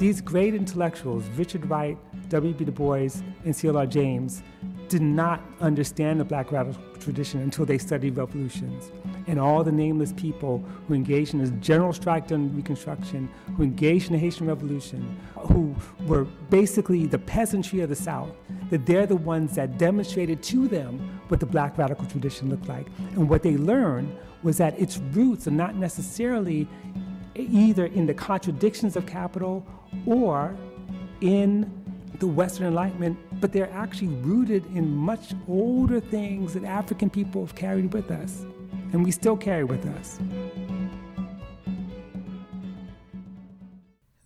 [0.00, 1.98] these great intellectuals, Richard Wright,
[2.30, 2.64] W.B.
[2.64, 3.10] Du Bois,
[3.44, 3.84] and C.L.R.
[3.84, 4.42] James,
[4.88, 8.92] did not understand the black radical tradition until they studied revolutions.
[9.26, 14.06] And all the nameless people who engaged in the general strike during Reconstruction, who engaged
[14.06, 15.76] in the Haitian Revolution, who
[16.06, 18.30] were basically the peasantry of the South,
[18.70, 22.86] that they're the ones that demonstrated to them what the black radical tradition looked like.
[23.16, 26.66] And what they learned was that its roots are not necessarily
[27.34, 29.66] either in the contradictions of capital
[30.06, 30.56] or
[31.20, 31.70] in
[32.18, 37.54] the Western Enlightenment, but they're actually rooted in much older things that African people have
[37.54, 38.44] carried with us,
[38.92, 40.18] and we still carry with us.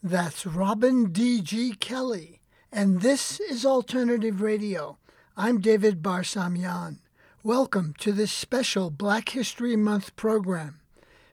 [0.03, 1.77] That's Robin D.G.
[1.81, 2.41] Kelley,
[2.73, 4.99] and this is Alternative Radio.
[5.37, 6.99] I'm David Barsamian.
[7.43, 10.81] Welcome to this special Black History Month program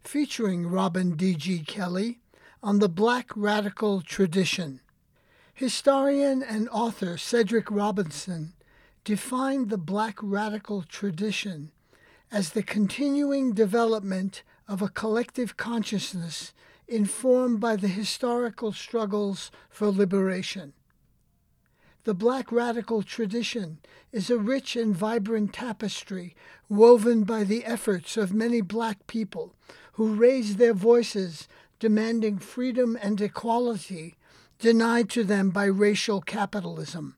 [0.03, 1.63] featuring Robin D.G.
[1.67, 2.19] Kelley
[2.63, 4.81] on the Black radical tradition.
[5.53, 8.53] Historian and author Cedric Robinson
[9.03, 11.71] defined the Black radical tradition
[12.31, 16.53] as the continuing development of a collective consciousness
[16.87, 20.73] informed by the historical struggles for liberation.
[22.03, 23.79] The Black radical tradition
[24.11, 26.35] is a rich and vibrant tapestry
[26.69, 29.55] woven by the efforts of many black people
[29.93, 31.47] who raised their voices
[31.81, 34.15] demanding freedom and equality
[34.59, 37.15] denied to them by racial capitalism.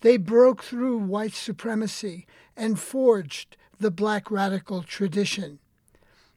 [0.00, 5.58] They broke through white supremacy and forged the black radical tradition.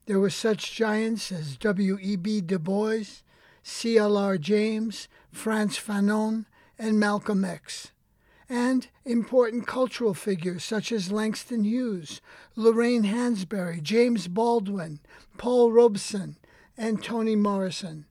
[0.07, 2.41] There were such giants as W.E.B.
[2.41, 3.21] Du Bois,
[3.63, 4.37] C.L.R.
[4.37, 6.45] James, Frantz Fanon,
[6.77, 7.91] and Malcolm X,
[8.49, 12.19] and important cultural figures such as Langston Hughes,
[12.57, 14.99] Lorraine Hansberry, James Baldwin,
[15.37, 16.35] Paul Robeson,
[16.77, 18.05] and Toni Morrison.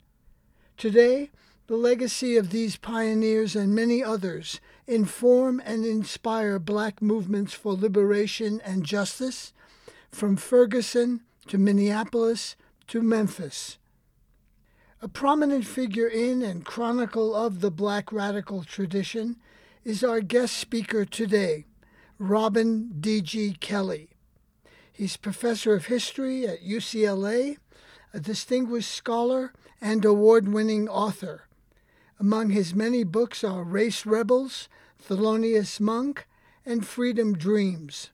[0.77, 1.31] Today,
[1.69, 8.61] the legacy of these pioneers and many others inform and inspire black movements for liberation
[8.65, 9.53] and justice
[10.11, 12.57] from Ferguson to Minneapolis
[12.89, 13.79] to Memphis.
[15.03, 19.37] A prominent figure in and chronicle of the black radical tradition
[19.85, 21.67] is our guest speaker today,
[22.19, 23.57] Robin D.G.
[23.61, 24.09] Kelley.
[24.93, 27.59] He's professor of history at UCLA,
[28.13, 31.43] a distinguished scholar, and award winning author.
[32.19, 34.69] Among his many books are Race Rebels,
[35.03, 36.27] Thelonious Monk,
[36.65, 38.11] and Freedom Dreams.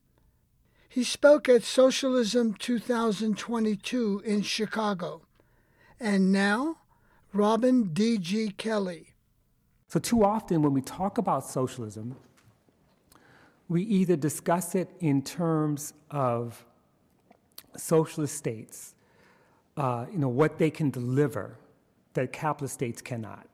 [0.88, 5.22] He spoke at Socialism 2022 in Chicago.
[5.98, 6.78] And now,
[7.32, 8.54] Robin D.G.
[8.59, 9.14] Kelley.
[9.88, 12.16] So, too often when we talk about socialism,
[13.69, 16.64] we either discuss it in terms of
[17.76, 18.91] socialist states,
[19.77, 21.59] uh, you know, what they can deliver
[22.15, 23.47] that capitalist states cannot.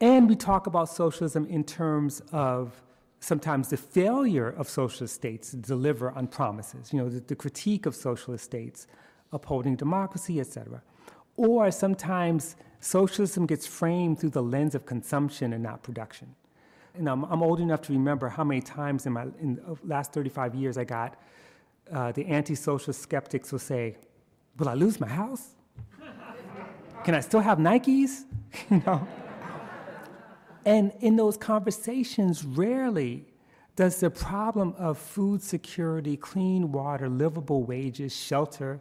[0.00, 2.82] And we talk about socialism in terms of
[3.20, 7.86] sometimes the failure of socialist states to deliver on promises, you know, the, the critique
[7.86, 8.88] of socialist states
[9.32, 10.82] upholding democracy, etc.
[11.36, 16.34] Or sometimes socialism gets framed through the lens of consumption and not production.
[16.94, 20.12] And I'm, I'm old enough to remember how many times in my in the last
[20.12, 21.16] 35 years I got
[21.90, 23.96] uh, the anti-socialist skeptics will say,
[24.58, 25.54] "Will I lose my house?
[27.04, 28.24] Can I still have Nikes?"
[28.70, 29.06] you know.
[30.64, 33.26] And in those conversations, rarely
[33.74, 38.80] does the problem of food security, clean water, livable wages, shelter,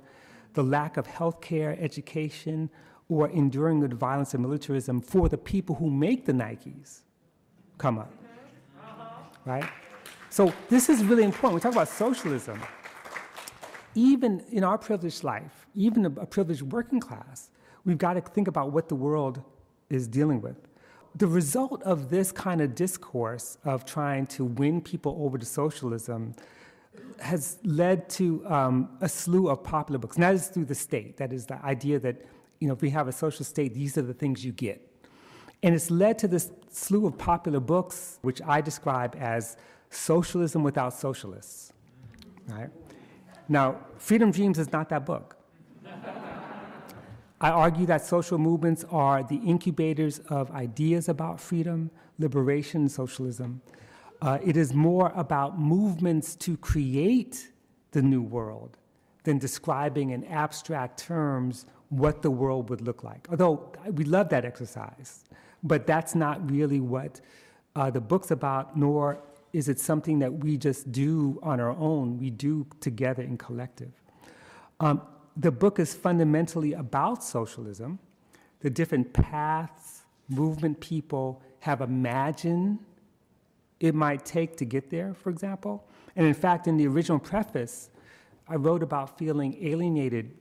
[0.53, 2.69] the lack of health care, education,
[3.09, 7.01] or enduring the violence and militarism for the people who make the Nikes
[7.77, 8.13] come up.
[9.45, 9.69] Right?
[10.29, 11.55] So this is really important.
[11.55, 12.61] We talk about socialism.
[13.95, 17.49] Even in our privileged life, even a privileged working class,
[17.85, 19.43] we've got to think about what the world
[19.89, 20.55] is dealing with
[21.15, 26.33] the result of this kind of discourse of trying to win people over to socialism
[27.19, 31.17] has led to um, a slew of popular books, and that is through the state.
[31.17, 32.25] That is the idea that,
[32.59, 34.87] you know, if we have a social state, these are the things you get.
[35.63, 39.57] And it's led to this slew of popular books, which I describe as
[39.89, 41.71] socialism without socialists.
[42.47, 42.69] Right?
[43.47, 45.37] Now, Freedom Dreams is not that book.
[47.41, 51.89] I argue that social movements are the incubators of ideas about freedom,
[52.19, 53.61] liberation, socialism.
[54.21, 57.51] Uh, it is more about movements to create
[57.93, 58.77] the new world
[59.23, 63.27] than describing in abstract terms what the world would look like.
[63.31, 65.25] Although we love that exercise,
[65.63, 67.21] but that's not really what
[67.75, 69.19] uh, the book's about, nor
[69.51, 72.19] is it something that we just do on our own.
[72.19, 73.91] We do together in collective.
[74.79, 75.01] Um,
[75.37, 77.99] the book is fundamentally about socialism,
[78.59, 82.79] the different paths, movement people have imagined
[83.79, 85.87] it might take to get there, for example.
[86.15, 87.89] And in fact, in the original preface,
[88.47, 90.31] I wrote about feeling alienated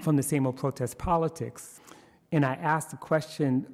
[0.00, 1.80] from the same old protest politics.
[2.32, 3.66] And I asked the question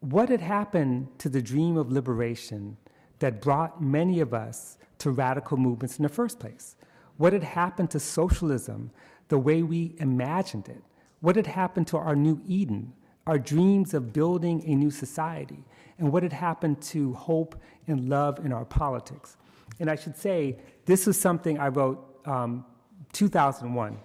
[0.00, 2.76] what had happened to the dream of liberation
[3.18, 6.76] that brought many of us to radical movements in the first place?
[7.16, 8.92] What had happened to socialism
[9.30, 10.82] the way we imagined it?
[11.20, 12.92] What had happened to our new Eden,
[13.26, 15.64] our dreams of building a new society?
[15.98, 17.56] And what had happened to hope
[17.86, 19.36] and love in our politics?
[19.78, 22.64] And I should say, this was something I wrote um,
[23.12, 23.98] 2001,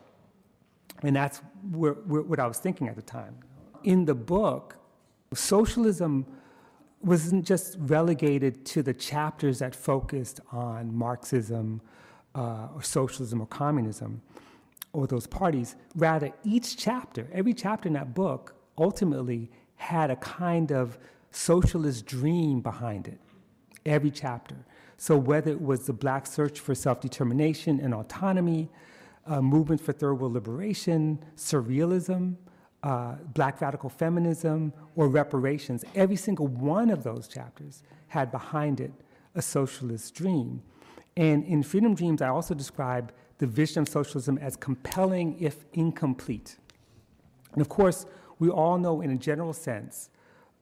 [1.04, 1.42] and that's
[1.72, 3.36] where, where, what I was thinking at the time.
[3.84, 4.78] In the book,
[5.34, 6.26] socialism
[7.02, 11.82] wasn't just relegated to the chapters that focused on Marxism
[12.34, 14.22] uh, or socialism or communism
[14.96, 15.76] or those parties.
[15.96, 20.98] Rather, each chapter, every chapter in that book, ultimately had a kind of
[21.32, 23.20] socialist dream behind it.
[23.86, 24.56] Every chapter.
[24.98, 28.70] So, whether it was the black search for self determination and autonomy,
[29.28, 32.36] uh, movement for third world liberation, surrealism,
[32.84, 38.94] uh, black radical feminism, or reparations, every single one of those chapters had behind it
[39.36, 40.62] a socialist dream.
[41.18, 46.58] And in Freedom Dreams, I also describe the vision of socialism as compelling if incomplete.
[47.54, 48.06] And of course,
[48.40, 50.10] we all know in a general sense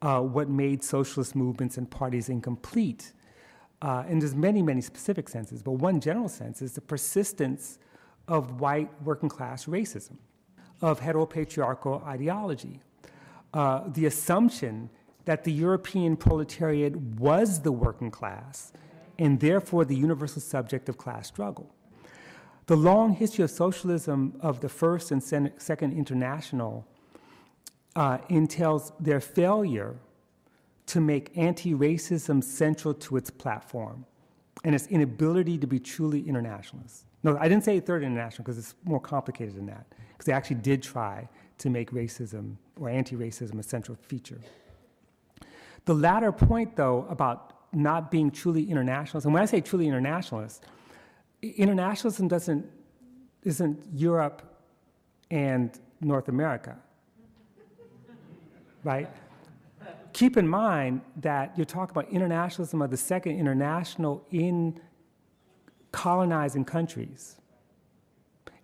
[0.02, 3.14] uh, what made socialist movements and parties incomplete.
[3.82, 7.80] Uh, and there's many, many specific senses, but one general sense is the persistence
[8.28, 10.18] of white working class racism
[10.82, 12.80] of heteropatriarchal ideology.
[13.54, 14.90] Uh, the assumption
[15.26, 18.74] that the European proletariat was the working class
[19.20, 21.74] and therefore the universal subject of class struggle.
[22.66, 26.86] The long history of socialism of the First and Second International
[27.96, 29.96] uh, entails their failure
[30.88, 34.06] to make anti racism central to its platform
[34.64, 37.06] and its inability to be truly internationalist.
[37.24, 40.58] No, I didn't say Third International because it's more complicated than that because they actually
[40.58, 41.28] did try
[41.58, 44.40] to make racism or anti racism a central feature.
[45.86, 50.64] The latter point, though, about not being truly internationalist, and when I say truly internationalist,
[51.44, 52.66] internationalism doesn't,
[53.44, 54.42] isn't Europe
[55.30, 56.78] and North America,
[58.84, 59.10] right?
[60.14, 64.80] Keep in mind that you're talking about internationalism of the second international in
[65.92, 67.38] colonizing countries.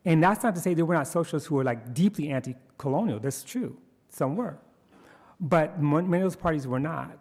[0.05, 3.19] And that's not to say there were not socialists who were like deeply anti colonial.
[3.19, 3.77] That's true.
[4.09, 4.57] Some were.
[5.39, 7.17] But many of those parties were not.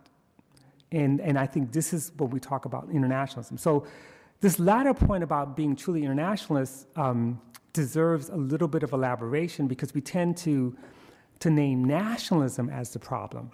[0.92, 3.58] And, and I think this is what we talk about internationalism.
[3.58, 3.86] So,
[4.40, 7.40] this latter point about being truly internationalist um,
[7.72, 10.76] deserves a little bit of elaboration because we tend to,
[11.40, 13.50] to name nationalism as the problem.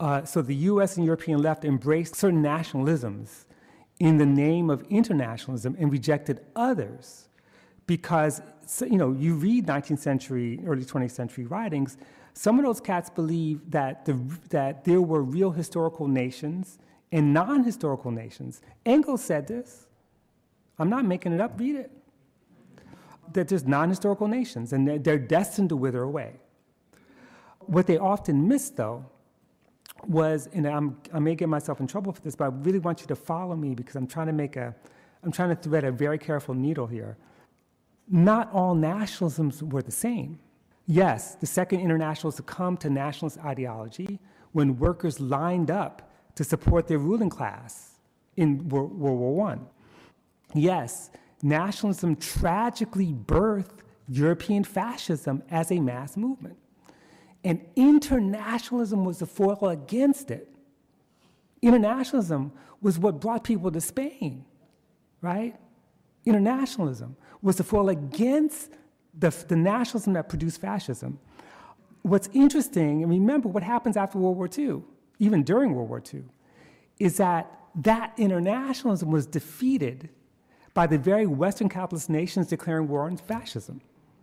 [0.00, 3.44] Uh, so, the US and European left embraced certain nationalisms
[4.00, 7.28] in the name of internationalism and rejected others
[7.86, 8.42] because
[8.80, 11.98] you know you read 19th century early 20th century writings
[12.34, 14.18] some of those cats believe that, the,
[14.48, 16.78] that there were real historical nations
[17.12, 18.62] and non-historical nations.
[18.84, 19.86] Engels said this.
[20.78, 21.60] I'm not making it up.
[21.60, 21.90] Read it.
[23.34, 26.40] That there's non-historical nations and they're, they're destined to wither away.
[27.60, 29.04] What they often miss though
[30.08, 33.02] was and I'm, i may get myself in trouble for this but i really want
[33.02, 34.74] you to follow me because i'm trying to make a
[35.22, 37.16] i'm trying to thread a very careful needle here.
[38.08, 40.40] Not all nationalisms were the same.
[40.86, 44.18] Yes, the Second International succumbed to nationalist ideology
[44.52, 46.11] when workers lined up
[46.42, 48.00] to support their ruling class
[48.36, 49.58] in World War I.
[50.54, 56.56] Yes, nationalism tragically birthed European fascism as a mass movement.
[57.44, 60.52] And internationalism was the foil against it.
[61.62, 64.44] Internationalism was what brought people to Spain,
[65.20, 65.54] right?
[66.26, 68.72] Internationalism was the foil against
[69.16, 71.20] the, the nationalism that produced fascism.
[72.02, 74.82] What's interesting, and remember what happens after World War II,
[75.18, 76.24] even during World War II,
[76.98, 80.10] is that that internationalism was defeated
[80.74, 83.80] by the very Western capitalist nations declaring war on fascism.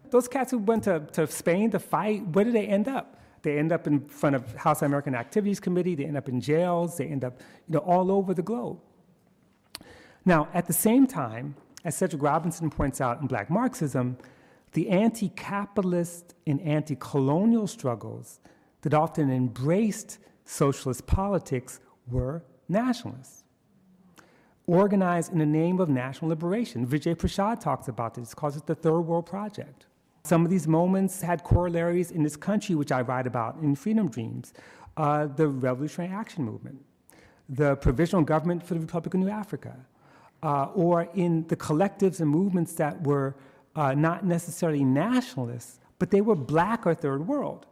[0.10, 3.19] Those cats who went to, to Spain to fight, where did they end up?
[3.41, 6.98] They end up in front of House American Activities Committee, they end up in jails,
[6.98, 8.79] they end up you know, all over the globe.
[10.25, 11.55] Now, at the same time,
[11.86, 14.17] as Cedric Robinson points out in Black Marxism,
[14.74, 18.39] the anti capitalist and anti colonial struggles
[18.81, 20.19] that often embraced
[20.50, 23.44] socialist politics were nationalists,
[24.65, 26.88] organized in the name of national liberation.
[26.88, 29.86] Vijay Prashad talks about this, calls it the Third World Project.
[30.24, 34.10] Some of these moments had corollaries in this country, which I write about in Freedom
[34.10, 34.53] Dreams.
[34.98, 36.84] Uh, the Revolutionary Action Movement,
[37.48, 39.75] the Provisional Government for the Republic of New Africa,
[40.44, 43.36] uh, or in the collectives and movements that were
[43.75, 47.65] uh, not necessarily nationalists, but they were black or third world.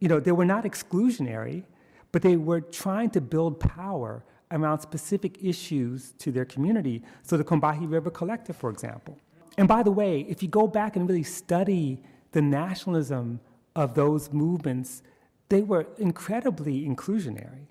[0.00, 1.64] You know, they were not exclusionary,
[2.12, 7.02] but they were trying to build power around specific issues to their community.
[7.22, 9.18] So the Combahee River Collective, for example.
[9.58, 12.00] And by the way, if you go back and really study
[12.32, 13.40] the nationalism
[13.74, 15.02] of those movements,
[15.48, 17.66] they were incredibly inclusionary.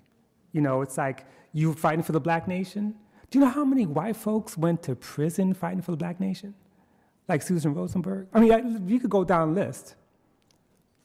[0.52, 2.94] You know, it's like you fighting for the black nation.
[3.30, 6.54] Do you know how many white folks went to prison fighting for the black nation?
[7.28, 8.28] Like Susan Rosenberg?
[8.32, 9.96] I mean, you could go down a list.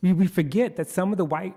[0.02, 1.56] We, we forget that some of the white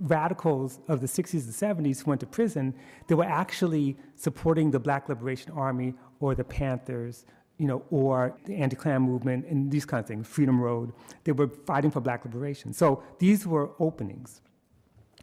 [0.00, 2.74] radicals of the 60s and 70s who went to prison,
[3.06, 7.26] they were actually supporting the Black Liberation Army or the Panthers,
[7.58, 10.92] you know, or the anti-Klan movement and these kinds of things, Freedom Road.
[11.24, 12.72] They were fighting for black liberation.
[12.72, 14.40] So these were openings.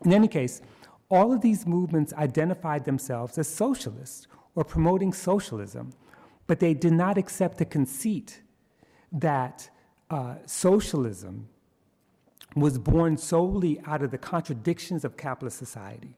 [0.05, 0.61] In any case,
[1.09, 5.93] all of these movements identified themselves as socialists or promoting socialism,
[6.45, 8.41] but they did not accept the conceit
[9.11, 9.69] that
[10.09, 11.47] uh, socialism
[12.55, 16.17] was born solely out of the contradictions of capitalist society.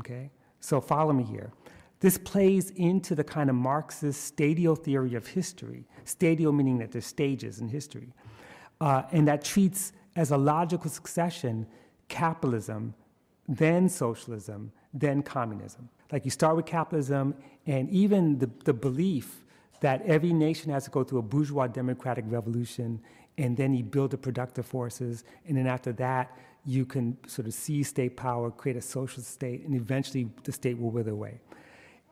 [0.00, 0.30] Okay?
[0.60, 1.52] So follow me here.
[2.00, 7.06] This plays into the kind of Marxist stadial theory of history, stadial meaning that there's
[7.06, 8.12] stages in history,
[8.80, 11.66] uh, and that treats as a logical succession
[12.08, 12.94] capitalism,
[13.48, 15.88] then socialism, then communism.
[16.10, 17.34] Like you start with capitalism,
[17.66, 19.44] and even the, the belief
[19.80, 23.00] that every nation has to go through a bourgeois democratic revolution
[23.38, 27.54] and then you build the productive forces, and then after that, you can sort of
[27.54, 31.40] seize state power, create a social state, and eventually the state will wither away.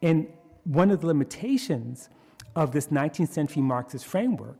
[0.01, 0.27] And
[0.65, 2.09] one of the limitations
[2.57, 4.59] of this 19th century Marxist framework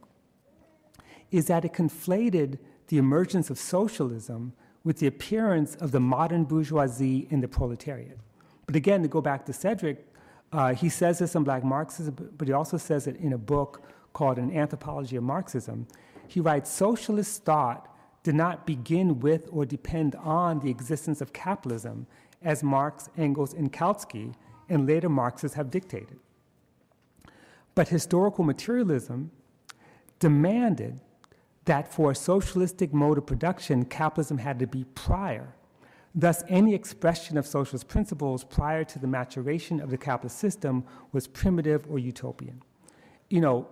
[1.31, 4.53] is that it conflated the emergence of socialism
[4.85, 8.19] with the appearance of the modern bourgeoisie and the proletariat.
[8.67, 10.07] But again, to go back to Cedric,
[10.53, 13.83] uh, he says this in Black Marxism, but he also says it in a book
[14.13, 15.87] called An Anthropology of Marxism.
[16.29, 17.93] He writes Socialist thought
[18.23, 22.07] did not begin with or depend on the existence of capitalism,
[22.43, 24.35] as Marx, Engels, and Kautsky
[24.69, 26.19] and later Marxists have dictated.
[27.75, 29.31] But historical materialism
[30.19, 31.01] demanded
[31.65, 35.55] that for a socialistic mode of production, capitalism had to be prior.
[36.15, 41.27] Thus, any expression of socialist principles prior to the maturation of the capitalist system was
[41.27, 42.63] primitive or utopian.
[43.31, 43.69] You know,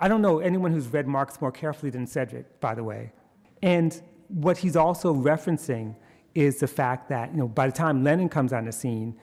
[0.00, 3.12] I don't know anyone who's read Marx more carefully than Cedric, by the way.
[3.62, 5.94] And what he's also referencing
[6.34, 9.16] is the fact that, you know, by the time Lenin comes on the scene,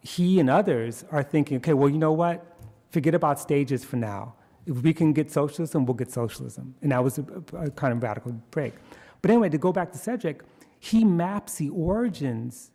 [0.00, 2.44] he and others are thinking, okay, well, you know what?
[2.90, 4.34] Forget about stages for now.
[4.66, 6.74] If we can get socialism, we'll get socialism.
[6.82, 7.24] And that was a,
[7.56, 8.74] a kind of radical break.
[9.20, 10.42] But anyway, to go back to Cedric,
[10.78, 12.70] he maps the origins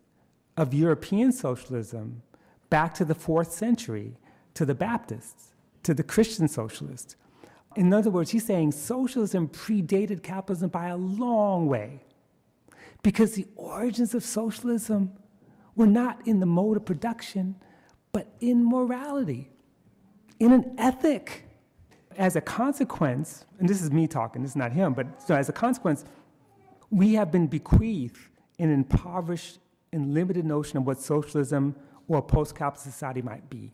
[0.55, 2.23] of European socialism
[2.69, 4.17] back to the fourth century,
[4.53, 7.15] to the Baptists, to the Christian socialists,
[7.77, 12.03] in other words, he's saying socialism predated capitalism by a long way
[13.03, 15.11] because the origins of socialism
[15.75, 17.55] were not in the mode of production,
[18.11, 19.51] but in morality,
[20.39, 21.43] in an ethic.
[22.17, 25.47] As a consequence, and this is me talking, this is not him, but so as
[25.49, 26.03] a consequence,
[26.89, 28.17] we have been bequeathed
[28.57, 29.59] an impoverished
[29.93, 31.75] and limited notion of what socialism
[32.07, 33.71] or a post capitalist society might be.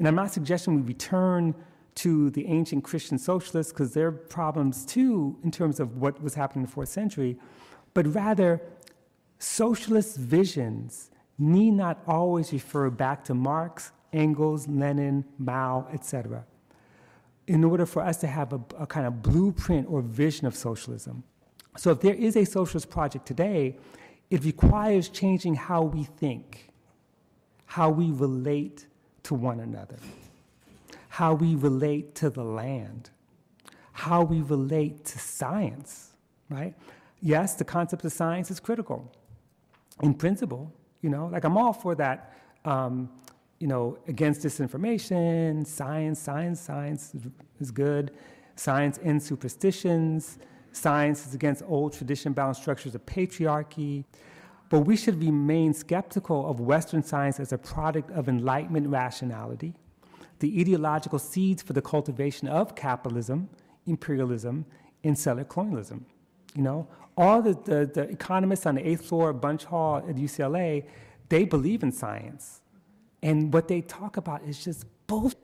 [0.00, 1.54] And I'm not suggesting we return
[1.96, 6.62] to the ancient Christian socialists because their problems too, in terms of what was happening
[6.62, 7.38] in the fourth century,
[7.94, 8.60] but rather
[9.38, 16.44] socialist visions need not always refer back to Marx, Engels, Lenin, Mao, etc.
[17.46, 21.24] In order for us to have a, a kind of blueprint or vision of socialism.
[21.78, 23.78] So if there is a socialist project today,
[24.30, 26.68] it requires changing how we think,
[27.64, 28.86] how we relate
[29.24, 29.96] to one another
[31.16, 33.08] how we relate to the land,
[33.92, 36.10] how we relate to science,
[36.50, 36.74] right?
[37.22, 39.10] Yes, the concept of science is critical
[40.02, 40.70] in principle,
[41.00, 42.34] you know, like I'm all for that,
[42.66, 43.08] um,
[43.60, 47.14] you know, against disinformation, science, science, science
[47.60, 48.10] is good,
[48.56, 50.38] science ends superstitions,
[50.72, 54.04] science is against old tradition bound structures of patriarchy.
[54.68, 59.72] But we should remain skeptical of Western science as a product of Enlightenment rationality
[60.38, 63.48] the ideological seeds for the cultivation of capitalism,
[63.86, 64.66] imperialism,
[65.04, 66.06] and settler colonialism.
[66.54, 70.16] You know, all the, the, the economists on the eighth floor of Bunche Hall at
[70.16, 70.86] UCLA,
[71.28, 72.60] they believe in science.
[73.22, 75.38] And what they talk about is just bullshit,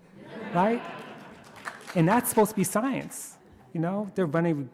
[0.55, 0.83] right?
[1.95, 3.39] And that's supposed to be science.
[3.73, 4.69] You know, they're running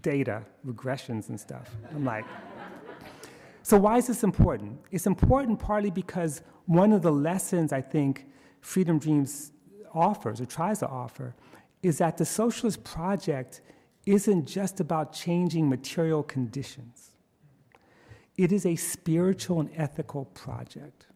[0.00, 1.70] data, regressions and stuff.
[1.94, 2.24] I'm like,
[3.62, 4.80] so why is this important?
[4.90, 8.26] It's important partly because one of the lessons I think
[8.62, 9.52] Freedom Dreams
[9.94, 11.34] offers or tries to offer
[11.82, 13.60] is that the socialist project
[14.06, 17.10] isn't just about changing material conditions.
[18.36, 21.06] It is a spiritual and ethical project.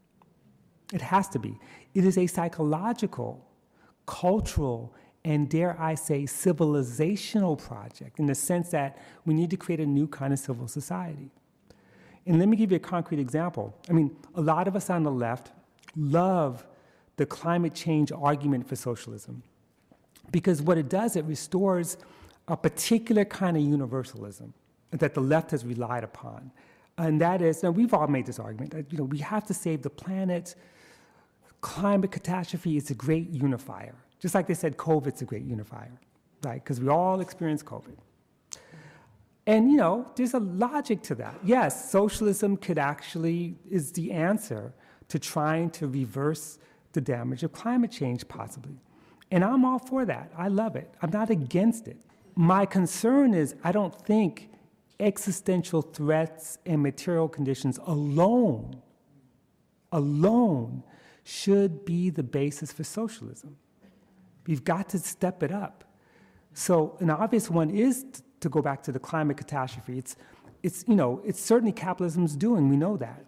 [0.93, 1.59] It has to be.
[1.95, 3.47] It is a psychological,
[4.07, 9.81] cultural, and dare I say, civilizational project in the sense that we need to create
[9.81, 11.31] a new kind of civil society.
[12.27, 13.77] And let me give you a concrete example.
[13.89, 15.53] I mean, a lot of us on the left
[15.97, 16.67] love
[17.17, 19.43] the climate change argument for socialism
[20.33, 21.99] because what it does, it restores
[22.49, 24.53] a particular kind of universalism
[24.91, 26.51] that the left has relied upon.
[26.99, 29.55] And that is, and we've all made this argument, that you know, we have to
[29.55, 30.55] save the planet.
[31.61, 33.95] Climate catastrophe is a great unifier.
[34.21, 35.93] Just like they said COVID's a great unifier,
[36.43, 36.63] right?
[36.63, 37.97] Because we all experience COVID.
[39.47, 41.35] And you know, there's a logic to that.
[41.43, 44.73] Yes, socialism could actually is the answer
[45.09, 46.59] to trying to reverse
[46.93, 48.81] the damage of climate change, possibly.
[49.31, 50.31] And I'm all for that.
[50.37, 50.93] I love it.
[51.01, 51.97] I'm not against it.
[52.35, 54.51] My concern is I don't think
[55.01, 58.81] existential threats and material conditions alone,
[59.91, 60.83] alone,
[61.25, 63.57] should be the basis for socialism.
[64.47, 65.85] We've got to step it up.
[66.55, 68.05] So, an obvious one is
[68.41, 69.99] to go back to the climate catastrophe.
[69.99, 70.17] It's,
[70.63, 73.25] it's you know, it's certainly capitalism's doing, we know that.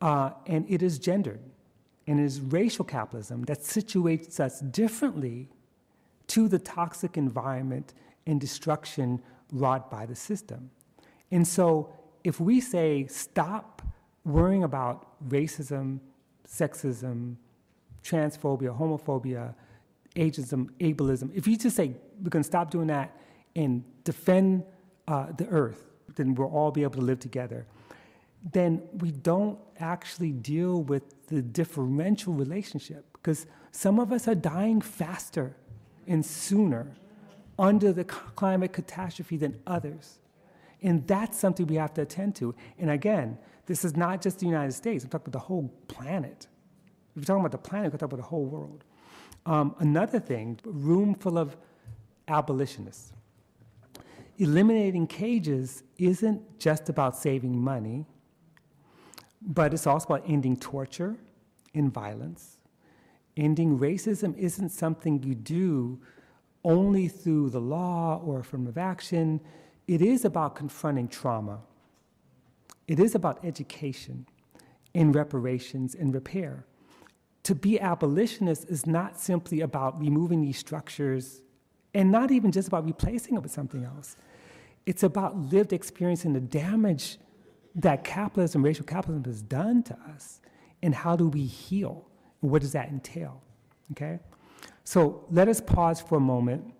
[0.00, 1.40] Uh, and it is gendered.
[2.06, 5.48] And it is racial capitalism that situates us differently
[6.28, 7.94] to the toxic environment
[8.26, 10.70] and destruction wrought by the system.
[11.30, 11.92] And so,
[12.22, 13.82] if we say stop
[14.24, 16.00] worrying about racism,
[16.48, 17.36] sexism,
[18.02, 19.54] transphobia, homophobia,
[20.16, 23.16] ageism, ableism, if you just say we're going to stop doing that
[23.56, 24.64] and defend
[25.08, 27.66] uh, the earth, then we'll all be able to live together.
[28.52, 34.80] Then we don't actually deal with the differential relationship because some of us are dying
[34.80, 35.56] faster
[36.06, 36.94] and sooner
[37.58, 40.18] under the climate catastrophe than others.
[40.82, 42.54] And that's something we have to attend to.
[42.78, 46.46] And again, this is not just the United States, I'm talking about the whole planet.
[47.16, 48.84] If you're talking about the planet, we're talking about the whole world.
[49.46, 51.56] Um, another thing, room full of
[52.28, 53.12] abolitionists.
[54.38, 58.04] Eliminating cages isn't just about saving money,
[59.44, 61.16] but it's also about ending torture
[61.74, 62.58] and violence.
[63.36, 66.00] Ending racism isn't something you do
[66.64, 69.40] only through the law or affirmative action.
[69.86, 71.60] It is about confronting trauma.
[72.88, 74.26] It is about education
[74.94, 76.64] and reparations and repair.
[77.44, 81.42] To be abolitionist is not simply about removing these structures
[81.92, 84.16] and not even just about replacing it with something else.
[84.86, 87.18] It's about lived experience and the damage
[87.74, 90.40] that capitalism, racial capitalism, has done to us,
[90.82, 92.06] and how do we heal?
[92.42, 93.42] And what does that entail?
[93.92, 94.18] Okay?
[94.84, 96.72] So let us pause for a moment.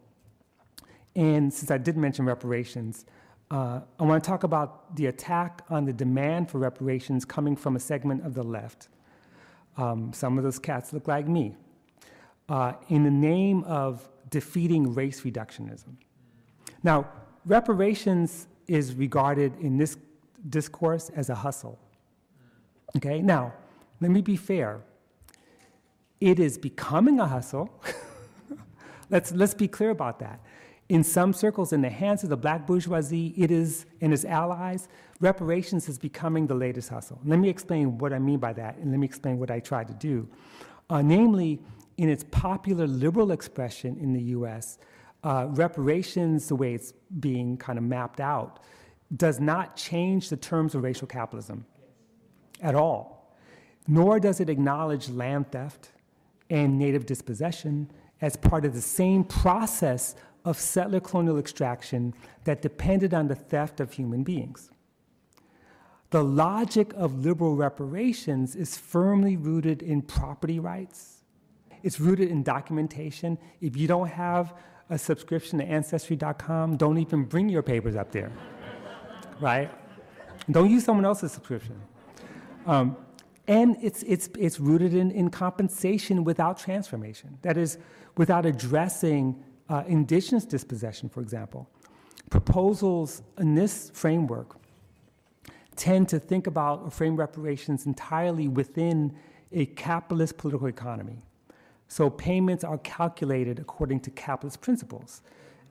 [1.16, 3.06] And since I did mention reparations,
[3.50, 7.76] uh, I want to talk about the attack on the demand for reparations coming from
[7.76, 8.88] a segment of the left.
[9.76, 11.56] Um, some of those cats look like me.
[12.48, 15.96] Uh, in the name of defeating race reductionism.
[16.82, 17.08] Now,
[17.46, 19.96] reparations is regarded in this
[20.48, 21.78] discourse as a hustle.
[22.96, 23.52] Okay, now,
[24.00, 24.80] let me be fair.
[26.20, 27.82] It is becoming a hustle.
[29.10, 30.40] let's, let's be clear about that.
[30.88, 34.88] In some circles, in the hands of the black bourgeoisie, it is, and its allies,
[35.20, 37.18] reparations is becoming the latest hustle.
[37.24, 39.82] Let me explain what I mean by that, and let me explain what I try
[39.82, 40.28] to do.
[40.90, 41.60] Uh, namely,
[41.96, 44.78] in its popular liberal expression in the US,
[45.22, 48.60] uh, reparations, the way it's being kind of mapped out,
[49.14, 51.66] does not change the terms of racial capitalism
[52.60, 53.36] at all,
[53.86, 55.90] nor does it acknowledge land theft
[56.50, 57.90] and native dispossession
[58.20, 60.14] as part of the same process
[60.44, 62.14] of settler colonial extraction
[62.44, 64.70] that depended on the theft of human beings.
[66.10, 71.22] The logic of liberal reparations is firmly rooted in property rights.
[71.82, 73.36] It's rooted in documentation.
[73.60, 74.54] If you don't have
[74.90, 78.30] a subscription to Ancestry.com, don't even bring your papers up there,
[79.40, 79.70] right?
[80.50, 81.80] Don't use someone else's subscription.
[82.66, 82.96] Um,
[83.46, 87.38] and it's, it's, it's rooted in, in compensation without transformation.
[87.42, 87.78] That is,
[88.16, 91.68] without addressing uh, indigenous dispossession, for example.
[92.30, 94.56] Proposals in this framework
[95.76, 99.14] tend to think about or frame reparations entirely within
[99.52, 101.22] a capitalist political economy.
[101.88, 105.22] So payments are calculated according to capitalist principles.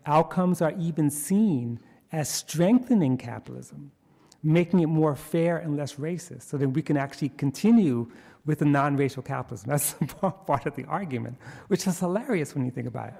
[0.06, 1.80] outcomes are even seen
[2.13, 3.91] as strengthening capitalism,
[4.43, 8.10] making it more fair and less racist, so that we can actually continue
[8.45, 9.69] with the non racial capitalism.
[9.69, 9.95] That's
[10.45, 13.15] part of the argument, which is hilarious when you think about it.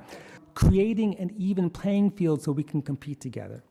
[0.54, 3.64] Creating an even playing field so we can compete together.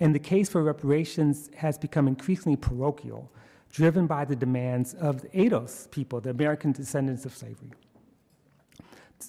[0.00, 3.30] And the case for reparations has become increasingly parochial,
[3.70, 7.70] driven by the demands of the ADOS people, the American descendants of slavery.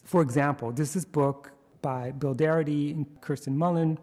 [0.04, 3.98] For example, this book by Bill Darity and Kirsten Mullen,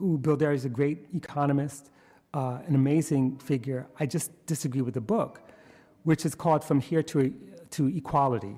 [0.00, 1.90] who Bill Darity is a great economist,
[2.32, 3.86] uh, an amazing figure.
[4.00, 5.42] I just disagree with the book,
[6.04, 7.32] which is called From Here to,
[7.72, 8.56] to Equality,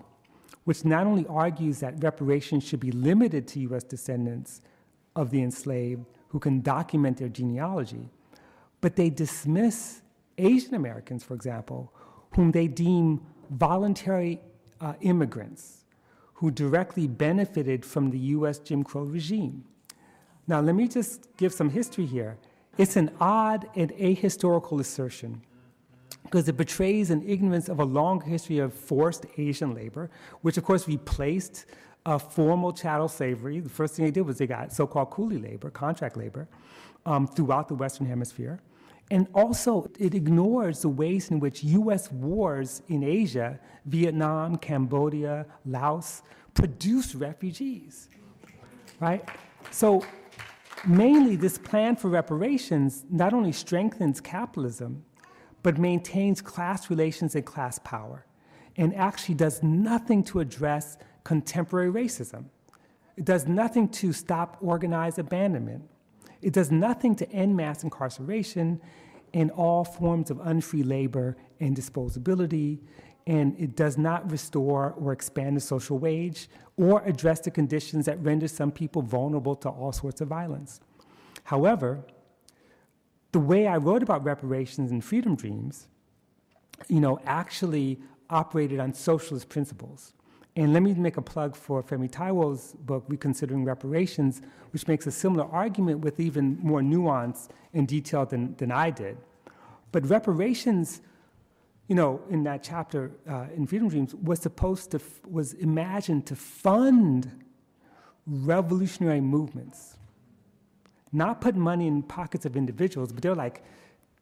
[0.65, 3.83] which not only argues that reparations should be limited to U.S.
[3.83, 4.63] descendants
[5.17, 8.09] of the enslaved who can document their genealogy,
[8.81, 10.01] but they dismiss
[10.39, 11.93] Asian Americans, for example,
[12.35, 14.41] whom they deem voluntary
[14.81, 15.85] uh, immigrants
[16.35, 19.65] who directly benefited from the US Jim Crow regime.
[20.47, 22.37] Now, let me just give some history here.
[22.79, 25.43] It's an odd and ahistorical assertion
[26.25, 30.65] because it betrays an ignorance of a long history of forced Asian labor, which of
[30.65, 31.67] course replaced
[32.07, 33.61] uh, formal chattel slavery.
[33.61, 36.49] The first thing they did was they got so called coolie labor, contract labor,
[37.07, 38.61] um, throughout the Western Hemisphere.
[39.11, 46.23] And also, it ignores the ways in which US wars in Asia, Vietnam, Cambodia, Laos,
[46.55, 48.09] produced refugees.
[49.01, 49.29] Right?
[49.71, 50.05] So,
[50.87, 55.05] mainly, this plan for reparations not only strengthens capitalism,
[55.63, 58.27] but maintains class relations and class power,
[58.77, 62.47] and actually does nothing to address contemporary racism.
[63.17, 65.85] It does nothing to stop organized abandonment.
[66.41, 68.81] It does nothing to end mass incarceration
[69.35, 72.81] and all forms of unfree labor and disposability.
[73.27, 78.21] And it does not restore or expand the social wage or address the conditions that
[78.23, 80.81] render some people vulnerable to all sorts of violence.
[81.45, 82.05] However,
[83.33, 85.89] the way I wrote about reparations and freedom dreams,
[86.89, 90.15] you know, actually operated on socialist principles.
[90.55, 95.11] And let me make a plug for Femi Taiwo's book, Reconsidering Reparations, which makes a
[95.11, 99.17] similar argument with even more nuance and detail than, than I did.
[99.93, 101.01] But reparations,
[101.89, 106.27] you know, in that chapter uh, in Freedom Dreams, was supposed to, f- was imagined
[106.27, 107.45] to fund
[108.27, 109.97] revolutionary movements,
[111.13, 113.63] not put money in pockets of individuals, but they're like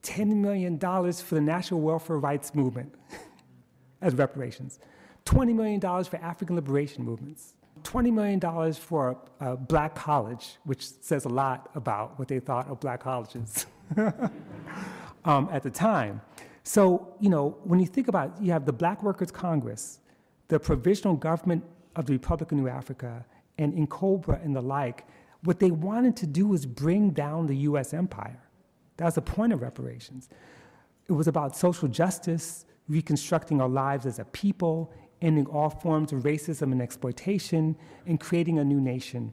[0.03, 2.94] $10 million for the national welfare rights movement
[4.01, 4.79] as reparations.
[5.27, 11.25] $20 million for African liberation movements, $20 million for a, a black college, which says
[11.25, 13.66] a lot about what they thought of black colleges
[15.25, 16.20] um, at the time.
[16.62, 20.01] So, you know, when you think about it, you have the Black Workers Congress,
[20.49, 21.64] the Provisional Government
[21.96, 23.25] of the Republic of New Africa,
[23.59, 25.05] and N'COBRA and the like,
[25.42, 28.40] what they wanted to do was bring down the US empire.
[28.96, 30.29] That was the point of reparations.
[31.09, 34.92] It was about social justice, reconstructing our lives as a people,
[35.23, 39.33] ending all forms of racism and exploitation, and creating a new nation.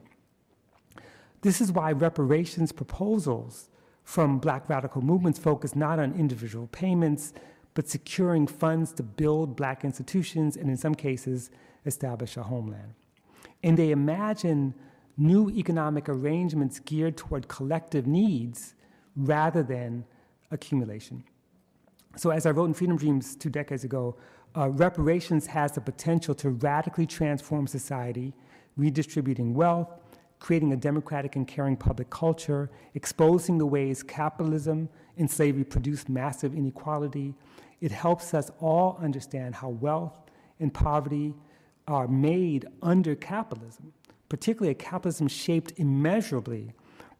[1.42, 3.70] This is why reparations proposals
[4.08, 7.34] from black radical movements focus not on individual payments,
[7.74, 11.50] but securing funds to build black institutions and, in some cases,
[11.84, 12.94] establish a homeland.
[13.62, 14.72] And they imagine
[15.18, 18.74] new economic arrangements geared toward collective needs
[19.14, 20.06] rather than
[20.50, 21.22] accumulation.
[22.16, 24.16] So, as I wrote in Freedom Dreams two decades ago,
[24.56, 28.32] uh, reparations has the potential to radically transform society,
[28.78, 29.90] redistributing wealth,
[30.40, 36.54] creating a democratic and caring public culture, exposing the ways capitalism and slavery produced massive
[36.54, 37.34] inequality.
[37.80, 40.14] It helps us all understand how wealth
[40.60, 41.34] and poverty
[41.86, 43.92] are made under capitalism,
[44.28, 46.72] particularly a capitalism shaped immeasurably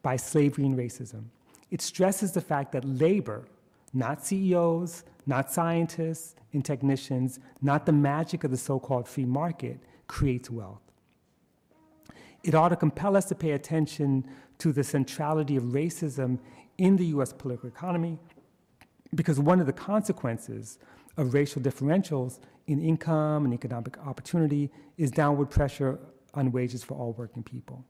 [0.02, 1.24] by slavery and racism.
[1.70, 3.46] It stresses the fact that labor,
[3.92, 9.80] not CEOs, not scientists and technicians, not the magic of the so called free market,
[10.06, 10.87] creates wealth.
[12.44, 14.24] It ought to compel us to pay attention
[14.58, 16.38] to the centrality of racism
[16.78, 18.18] in the US political economy,
[19.14, 20.78] because one of the consequences
[21.16, 25.98] of racial differentials in income and economic opportunity is downward pressure
[26.34, 27.84] on wages for all working people.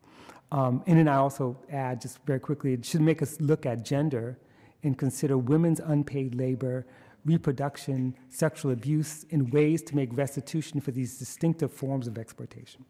[0.51, 3.85] Um, and then I also add, just very quickly, it should make us look at
[3.85, 4.39] gender
[4.83, 6.87] and consider women's unpaid labor,
[7.27, 12.85] reproduction, sexual abuse, and ways to make restitution for these distinctive forms of exploitation.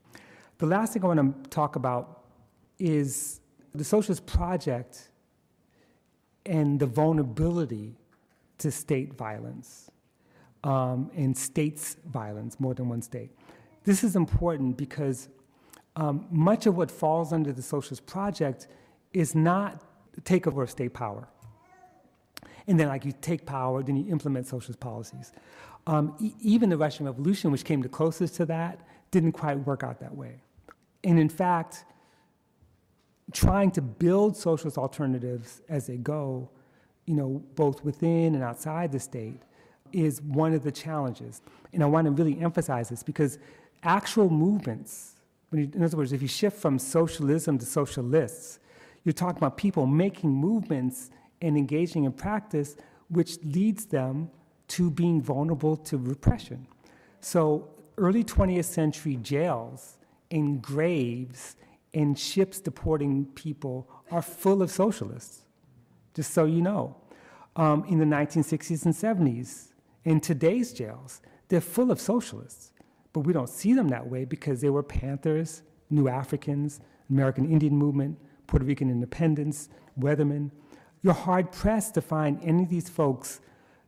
[0.59, 2.25] The last thing I want to talk about
[2.81, 3.41] is
[3.75, 5.09] the socialist project
[6.47, 7.95] and the vulnerability
[8.59, 9.89] to state violence
[10.65, 13.31] um, and states' violence, more than one state.
[13.85, 15.29] This is important because
[15.95, 18.67] um, much of what falls under the socialist project
[19.13, 19.83] is not
[20.23, 21.29] takeover of state power.
[22.67, 25.33] And then, like, you take power, then you implement socialist policies.
[25.87, 28.81] Um, e- even the Russian Revolution, which came the closest to that,
[29.13, 30.43] didn't quite work out that way.
[31.05, 31.85] And in fact,
[33.33, 36.49] trying to build socialist alternatives as they go,
[37.07, 39.43] you know, both within and outside the state,
[39.93, 41.41] is one of the challenges.
[41.73, 43.39] And I want to really emphasize this because
[43.83, 45.15] actual movements,
[45.53, 48.59] you, in other words, if you shift from socialism to socialists,
[49.05, 52.77] you're talking about people making movements and engaging in practice
[53.09, 54.31] which leads them
[54.69, 56.67] to being vulnerable to repression.
[57.21, 59.97] So, early 20th century jails
[60.31, 61.57] and graves
[61.95, 65.43] and ships deporting people are full of socialists,
[66.15, 66.97] just so you know.
[67.57, 69.69] Um, in the 1960s and 70s,
[70.05, 72.73] in today's jails, they're full of socialists,
[73.13, 77.77] but we don't see them that way because they were Panthers, New Africans, American Indian
[77.77, 80.51] Movement, Puerto Rican independence, Weathermen.
[81.03, 83.41] You're hard pressed to find any of these folks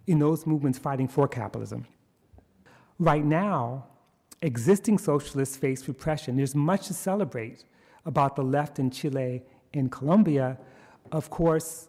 [0.07, 1.87] in those movements fighting for capitalism.
[2.99, 3.87] Right now,
[4.43, 6.37] existing socialists face repression.
[6.37, 7.65] There's much to celebrate
[8.07, 9.43] about the left in Chile
[9.75, 10.59] and Colombia.
[11.13, 11.89] Of course,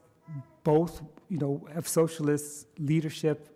[0.63, 3.47] both you know have socialist leadership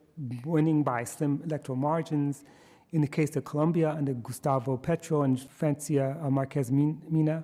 [0.45, 2.43] winning by slim electoral margins.
[2.91, 7.43] In the case of Colombia, under Gustavo Petro and Francia uh, Marquez Mina,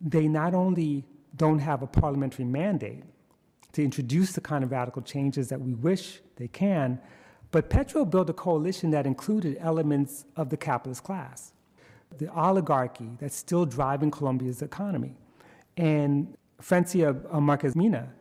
[0.00, 3.02] they not only don't have a parliamentary mandate
[3.72, 7.00] to introduce the kind of radical changes that we wish they can,
[7.50, 11.52] but Petro built a coalition that included elements of the capitalist class,
[12.18, 15.14] the oligarchy that's still driving Colombia's economy.
[15.76, 18.12] And Francia Marquez Mina,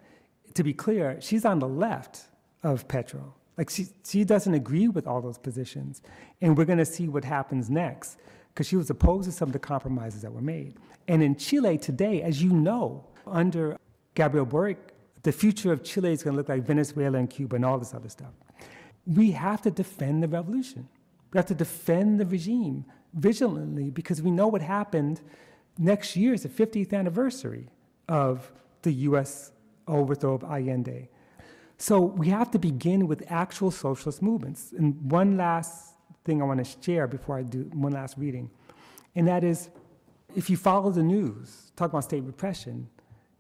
[0.54, 2.26] to be clear, she's on the left
[2.64, 3.34] of Petro.
[3.58, 6.02] Like she, she doesn't agree with all those positions.
[6.42, 8.18] And we're going to see what happens next
[8.54, 10.76] because she was opposed to some of the compromises that were made.
[11.08, 13.78] And in Chile today, as you know, under
[14.14, 14.78] Gabriel Boric,
[15.24, 17.94] the future of Chile is going to look like Venezuela and Cuba and all this
[17.94, 18.32] other stuff.
[19.06, 20.88] We have to defend the revolution.
[21.32, 25.22] We have to defend the regime vigilantly because we know what happened.
[25.78, 27.68] Next year is the 50th anniversary
[28.08, 29.52] of the US
[29.88, 31.10] overthrow of Allende.
[31.78, 34.74] So we have to begin with actual socialist movements.
[34.78, 38.50] And one last thing I want to share before I do one last reading,
[39.16, 39.70] and that is
[40.36, 42.90] if you follow the news, talk about state repression,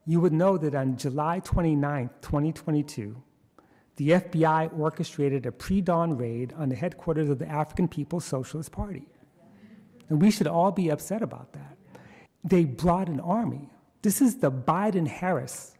[0.06, 3.21] you would know that on July 29, 2022,
[3.97, 8.71] the FBI orchestrated a pre dawn raid on the headquarters of the African People's Socialist
[8.71, 9.08] Party.
[10.10, 11.77] And we should all be upset about that.
[12.43, 13.69] They brought an army.
[14.01, 15.75] This is the Biden Harris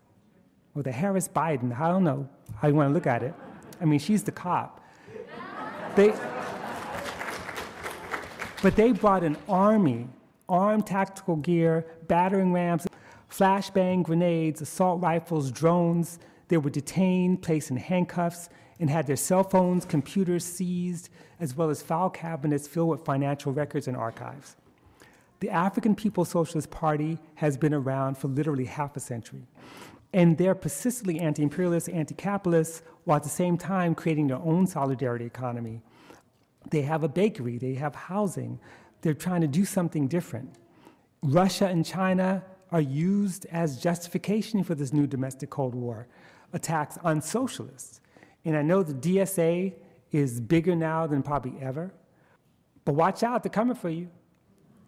[0.76, 3.34] or the Harris Biden, I don't know how you want to look at it.
[3.80, 4.82] I mean, she's the cop.
[5.96, 6.14] They,
[8.62, 10.10] but they brought an army,
[10.50, 12.86] armed tactical gear, battering rams,
[13.32, 16.20] flashbang grenades, assault rifles, drones.
[16.48, 21.70] They were detained, placed in handcuffs, and had their cell phones, computers seized, as well
[21.70, 24.56] as file cabinets filled with financial records and archives.
[25.40, 29.48] The African People's Socialist Party has been around for literally half a century.
[30.14, 34.66] And they're persistently anti imperialist, anti capitalist, while at the same time creating their own
[34.66, 35.82] solidarity economy.
[36.72, 38.60] They have a bakery, they have housing,
[39.02, 40.56] they're trying to do something different.
[41.22, 46.08] Russia and China are used as justification for this new domestic Cold War
[46.54, 48.02] attacks on socialists.
[48.44, 49.74] And I know the DSA
[50.12, 51.92] is bigger now than probably ever,
[52.86, 54.10] but watch out, they're coming for you.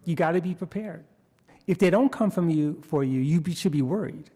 [0.04, 1.04] You got to be prepared.
[1.66, 4.30] If they don't come from you for you, you be, should be worried.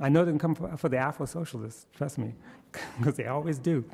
[0.00, 2.34] I know they can come for, for the Afro socialists, trust me,
[2.98, 3.84] because they always do.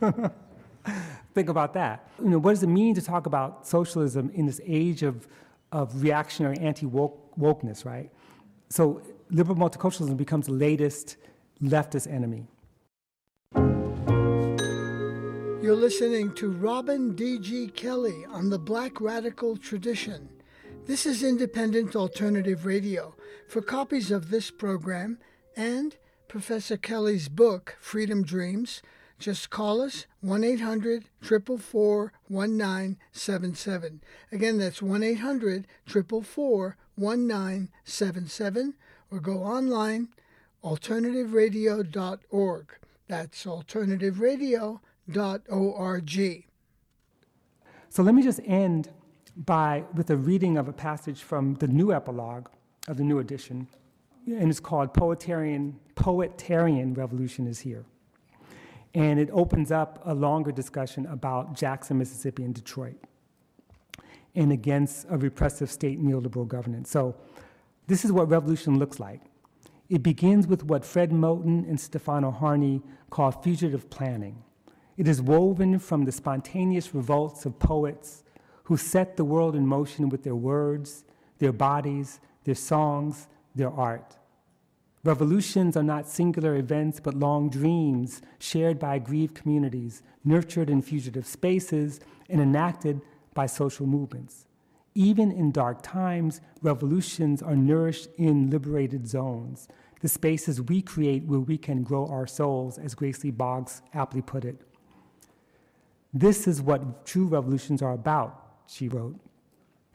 [1.34, 2.08] Think about that.
[2.18, 5.28] You know, what does it mean to talk about socialism in this age of,
[5.72, 8.10] of reactionary anti wokeness, right?
[8.68, 11.16] So, liberal multiculturalism becomes the latest
[11.62, 12.46] leftist enemy.
[15.62, 17.68] You're listening to Robin D.G.
[17.68, 20.28] Kelley on the Black Radical Tradition.
[20.86, 23.14] This is Independent Alternative Radio.
[23.46, 25.18] For copies of this program
[25.56, 25.96] and
[26.28, 28.82] Professor Kelley's book, Freedom Dreams,
[29.18, 34.00] just call us 1 800 444 1977.
[34.32, 38.74] Again, that's 1 800 444 1977
[39.10, 40.08] or go online
[40.64, 42.66] alternativeradio.org.
[43.08, 46.44] That's alternativeradio.org.
[47.88, 48.90] So let me just end
[49.36, 52.48] by with a reading of a passage from the new epilogue
[52.88, 53.66] of the new edition,
[54.26, 57.84] and it's called Poetarian, Poetarian Revolution is Here.
[58.94, 62.96] And it opens up a longer discussion about Jackson, Mississippi, and Detroit.
[64.34, 66.90] and against a repressive state neoliberal governance.
[66.90, 67.14] So,
[67.86, 69.22] this is what revolution looks like.
[69.88, 74.42] It begins with what Fred Moten and Stefano Harney call fugitive planning.
[74.96, 78.22] It is woven from the spontaneous revolts of poets
[78.64, 81.04] who set the world in motion with their words,
[81.38, 84.16] their bodies, their songs, their art.
[85.02, 91.26] Revolutions are not singular events, but long dreams shared by aggrieved communities, nurtured in fugitive
[91.26, 93.00] spaces, and enacted
[93.34, 94.46] by social movements.
[95.00, 99.66] Even in dark times, revolutions are nourished in liberated zones,
[100.02, 104.20] the spaces we create where we can grow our souls, as Grace Lee Boggs aptly
[104.20, 104.60] put it.
[106.12, 109.18] This is what true revolutions are about, she wrote.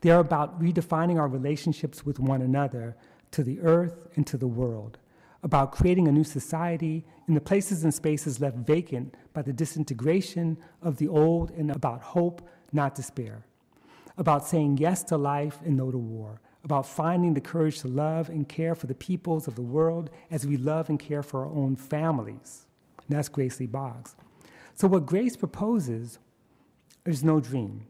[0.02, 2.98] They are about redefining our relationships with one another,
[3.30, 4.98] to the earth, and to the world,
[5.44, 10.58] about creating a new society in the places and spaces left vacant by the disintegration
[10.82, 12.41] of the old, and about hope,
[12.74, 13.46] not despair,
[14.17, 18.30] about saying yes to life and no to war, about finding the courage to love
[18.30, 21.51] and care for the peoples of the world as we love and care for our
[21.51, 22.65] own families.
[23.08, 24.15] And that's Grace Lee Boggs.
[24.73, 26.19] So, what Grace proposes
[27.06, 27.88] is no dream.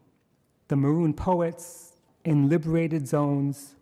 [0.68, 3.76] The maroon poets in liberated zones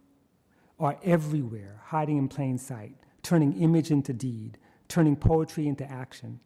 [0.78, 6.40] are everywhere, hiding in plain sight, turning image into deed, turning poetry into action.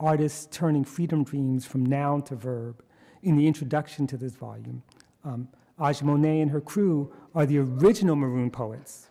[0.00, 2.82] Artists turning freedom dreams from noun to verb.
[3.22, 4.82] In the introduction to this volume,
[5.24, 9.08] um, Aja Monet and her crew are the original maroon poets.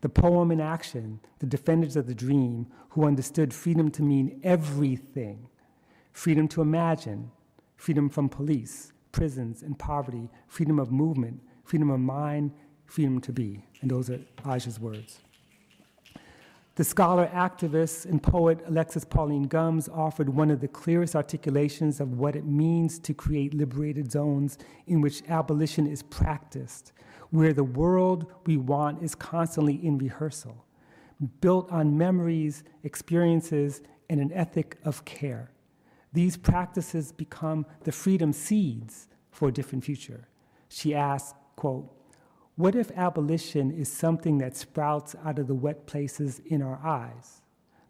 [0.00, 5.48] The poem in action, the defenders of the dream, who understood freedom to mean everything
[6.12, 7.30] freedom to imagine,
[7.76, 12.52] freedom from police, prisons, and poverty, freedom of movement, freedom of mind,
[12.86, 13.66] freedom to be.
[13.82, 15.23] And those are Aja's words.
[16.76, 22.18] The scholar, activist, and poet Alexis Pauline Gumbs offered one of the clearest articulations of
[22.18, 24.58] what it means to create liberated zones
[24.88, 26.92] in which abolition is practiced,
[27.30, 30.64] where the world we want is constantly in rehearsal,
[31.40, 35.52] built on memories, experiences, and an ethic of care.
[36.12, 40.26] These practices become the freedom seeds for a different future.
[40.68, 41.96] She asked, quote,
[42.56, 47.42] what if abolition is something that sprouts out of the wet places in our eyes,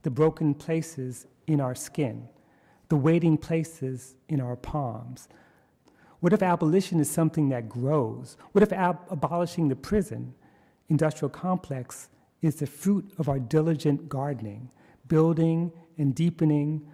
[0.03, 2.29] the broken places in our skin,
[2.89, 5.29] the waiting places in our palms?
[6.21, 8.39] What if abolition is something that grows?
[8.53, 10.35] What if ab- abolishing the prison
[10.89, 12.09] industrial complex
[12.41, 14.71] is the fruit of our diligent gardening,
[15.09, 16.87] building and deepening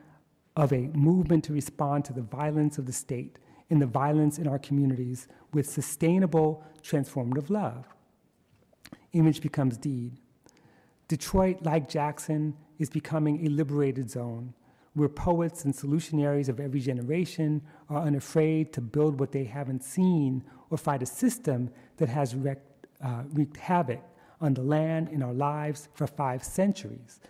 [0.56, 3.38] of a movement to respond to the violence of the state
[3.70, 7.86] and the violence in our communities with sustainable transformative love.
[9.12, 10.18] Image becomes deed.
[11.08, 14.54] Detroit, like Jackson, is becoming a liberated zone
[14.94, 20.42] where poets and solutionaries of every generation are unafraid to build what they haven't seen
[20.68, 24.02] or fight a system that has wreaked, uh, wreaked havoc
[24.40, 27.20] on the land in our lives for five centuries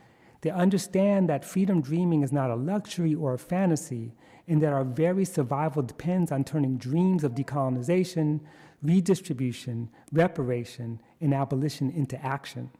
[0.42, 4.14] they understand that freedom dreaming is not a luxury or a fantasy,
[4.48, 8.40] and that our very survival depends on turning dreams of decolonization,
[8.83, 12.70] redistribution, reparation, and abolition into action.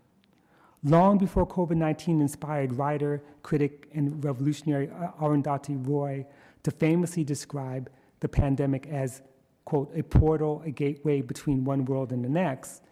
[0.83, 6.25] Long before COVID 19 inspired writer, critic, and revolutionary uh, Arundhati Roy
[6.63, 9.21] to famously describe the pandemic as,
[9.67, 12.83] quote, a portal, a gateway between one world and the next,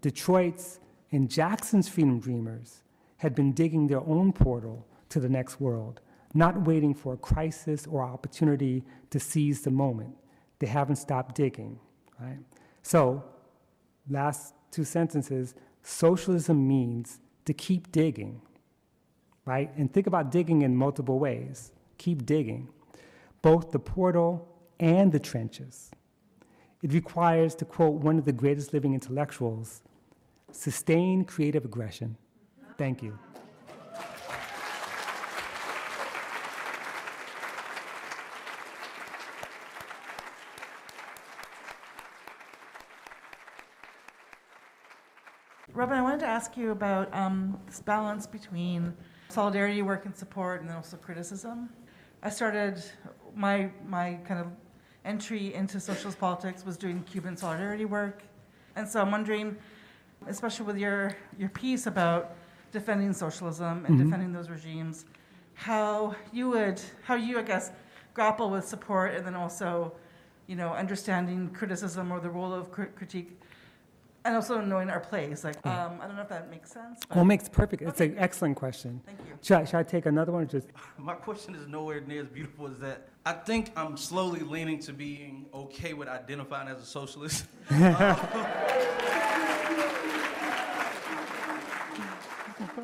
[0.00, 0.80] Detroit's
[1.12, 2.82] and Jackson's freedom dreamers
[3.18, 6.00] had been digging their own portal to the next world,
[6.34, 10.14] not waiting for a crisis or opportunity to seize the moment.
[10.58, 11.78] They haven't stopped digging,
[12.20, 12.38] right?
[12.82, 13.24] So,
[14.08, 18.42] last two sentences socialism means to keep digging,
[19.44, 19.70] right?
[19.76, 21.72] And think about digging in multiple ways.
[21.98, 22.68] Keep digging,
[23.40, 24.48] both the portal
[24.80, 25.90] and the trenches.
[26.82, 29.80] It requires, to quote one of the greatest living intellectuals,
[30.50, 32.16] sustained creative aggression
[32.76, 33.18] Thank you.
[45.72, 48.94] Robin, I wanted to ask you about um, this balance between
[49.28, 51.68] solidarity work and support and then also criticism.
[52.22, 52.82] I started
[53.34, 54.46] my, my kind of
[55.04, 58.22] entry into socialist politics was doing Cuban solidarity work.
[58.74, 59.56] And so I'm wondering,
[60.26, 62.35] especially with your, your piece about
[62.72, 64.04] defending socialism and Mhm.
[64.04, 65.04] defending those regimes,
[65.54, 67.70] how you would, how you, I guess,
[68.14, 69.92] grapple with support and then also,
[70.46, 73.40] you know, understanding criticism or the role of cri- critique,
[74.24, 75.44] and also knowing our place.
[75.44, 75.84] Like, Yeah.
[75.86, 77.00] um, I don't know if that makes sense.
[77.14, 77.82] Well, it makes perfect.
[77.82, 79.00] It's Okay, an excellent question.
[79.06, 79.38] Thank you.
[79.40, 80.68] Should I, should I take another one or just?
[80.98, 83.08] My question is nowhere near as beautiful as that.
[83.24, 87.46] I think I'm slowly leaning to being okay with identifying as a socialist.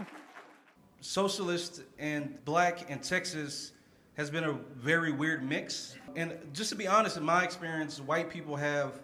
[1.01, 3.72] socialist and black in Texas
[4.14, 5.97] has been a very weird mix.
[6.16, 9.01] And just to be honest, in my experience, white people have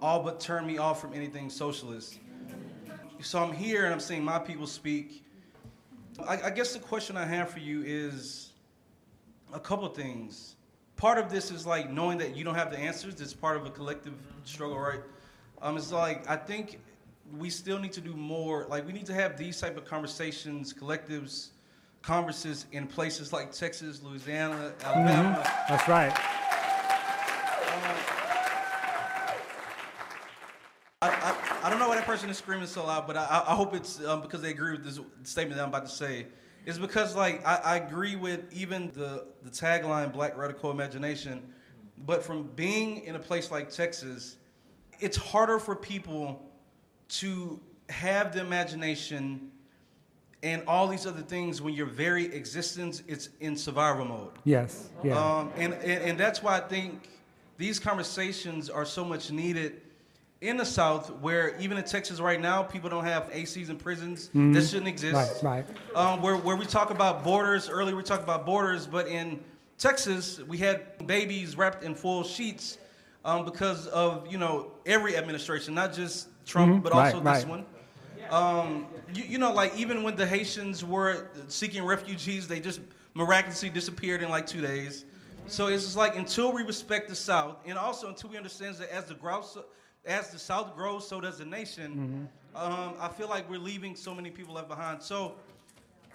[0.00, 2.18] all but turned me off from anything socialist.
[3.20, 5.24] So I'm here and I'm seeing my people speak.
[6.26, 8.52] I, I guess the question I have for you is
[9.52, 10.56] a couple things.
[10.96, 13.20] Part of this is like knowing that you don't have the answers.
[13.20, 14.14] It's part of a collective
[14.44, 15.00] struggle, right?
[15.62, 16.80] Um, it's like I think
[17.36, 18.66] we still need to do more.
[18.68, 21.48] Like we need to have these type of conversations, collectives,
[22.02, 25.42] conferences in places like Texas, Louisiana, Alabama.
[25.68, 26.12] That's right.
[31.00, 33.54] I, I, I don't know why that person is screaming so loud, but I, I
[33.54, 36.26] hope it's um, because they agree with this statement that I'm about to say.
[36.66, 41.42] It's because like I, I agree with even the the tagline "Black Radical Imagination,"
[42.06, 44.36] but from being in a place like Texas,
[44.98, 46.47] it's harder for people
[47.08, 49.50] to have the imagination
[50.42, 54.30] and all these other things when your very existence is in survival mode.
[54.44, 54.88] Yes.
[55.02, 55.18] Yeah.
[55.18, 57.08] Um, and, and, and that's why I think
[57.56, 59.80] these conversations are so much needed
[60.40, 64.30] in the South, where even in Texas right now, people don't have ACs in prisons
[64.32, 65.42] that shouldn't exist.
[65.42, 65.96] Right, right.
[65.96, 69.40] Um, where, where we talk about borders, earlier we talked about borders, but in
[69.78, 72.78] Texas, we had babies wrapped in full sheets
[73.24, 77.48] um, because of, you know, every administration, not just Trump, but Right, also this right.
[77.48, 77.66] one.
[78.30, 82.80] Um, you, you know, like even when the Haitians were seeking refugees, they just
[83.14, 85.04] miraculously disappeared in like two days.
[85.46, 88.92] So it's just like until we respect the South, and also until we understand that
[88.92, 89.56] as the grouse,
[90.04, 92.28] as the South grows, so does the nation.
[92.54, 95.02] Um, I feel like we're leaving so many people left behind.
[95.02, 95.34] So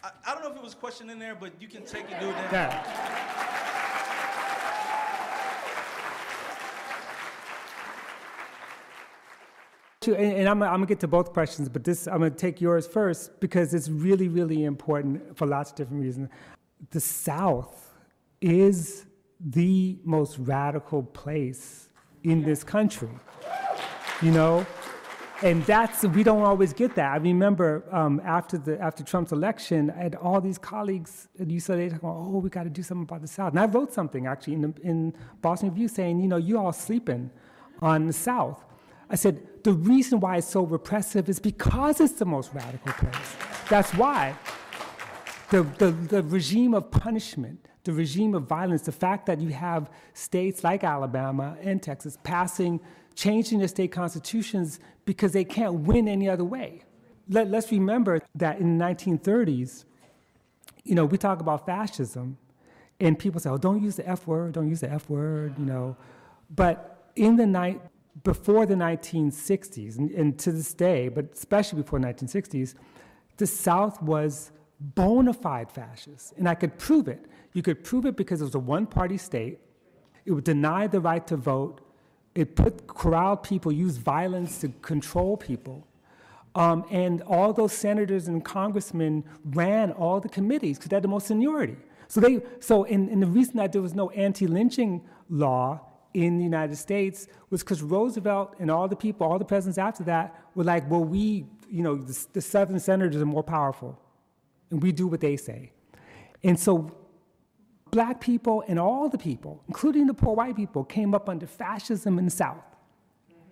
[0.04, 2.04] I, I don't know if it was a question in there, but you can take
[2.12, 2.36] it, do it.
[2.52, 2.52] Then.
[2.52, 3.83] Yeah.
[10.04, 12.86] To- And, I'm, I'm gonna get to both questions, but this I'm gonna take yours
[12.88, 16.30] first because it's really, really important for lots of different reasons.
[16.91, 17.93] The South
[18.41, 19.06] is
[19.39, 21.89] the most radical place
[22.24, 23.10] in this country,
[24.22, 24.66] you know,
[25.41, 27.12] and that's we don't always get that.
[27.14, 31.89] I remember um, after the after Trump's election, I had all these colleagues at UCLA
[31.89, 34.54] talking, "Oh, we got to do something about the South." And I wrote something actually
[34.54, 37.30] in the, in Boston Review saying, "You know, you all sleeping
[37.82, 38.64] on the South."
[39.14, 43.36] I said the reason why it's so repressive is because it's the most radical place.
[43.70, 44.36] That's why
[45.51, 49.91] the, the, the regime of punishment, the regime of violence, the fact that you have
[50.16, 52.80] states like Alabama and Texas passing,
[53.14, 56.82] changing their state constitutions because they can't win any other way.
[57.30, 59.86] Let, let's remember that in the 1930s,
[60.84, 62.39] you know, we talk about fascism,
[62.99, 65.66] and people say, oh, don't use the F word, don't use the F word, you
[65.66, 65.95] know.
[66.49, 67.80] But in the night,
[68.24, 72.76] before the 1960s, and, and to this day, but especially before 1960s,
[73.38, 76.34] the South was bona fide fascist.
[76.38, 77.26] And I could prove it.
[77.53, 79.59] You could prove it because it was a one party state.
[80.26, 81.82] It would deny the right to vote.
[82.36, 85.88] It put corralled people, used violence to control people.
[86.55, 91.07] Um, and all those senators and congressmen ran all the committees because they had the
[91.07, 91.78] most seniority.
[92.07, 95.82] So they, so, and, and the reason that there was no anti-lynching law
[96.14, 100.03] in the United States was because Roosevelt and all the people, all the presidents after
[100.03, 103.99] that, were like, well, we, you know, the, the Southern senators are more powerful,
[104.70, 105.72] and we do what they say.
[106.43, 106.95] And so
[107.89, 112.20] black people and all the people, including the poor white people, came up under fascism
[112.20, 112.64] in the South.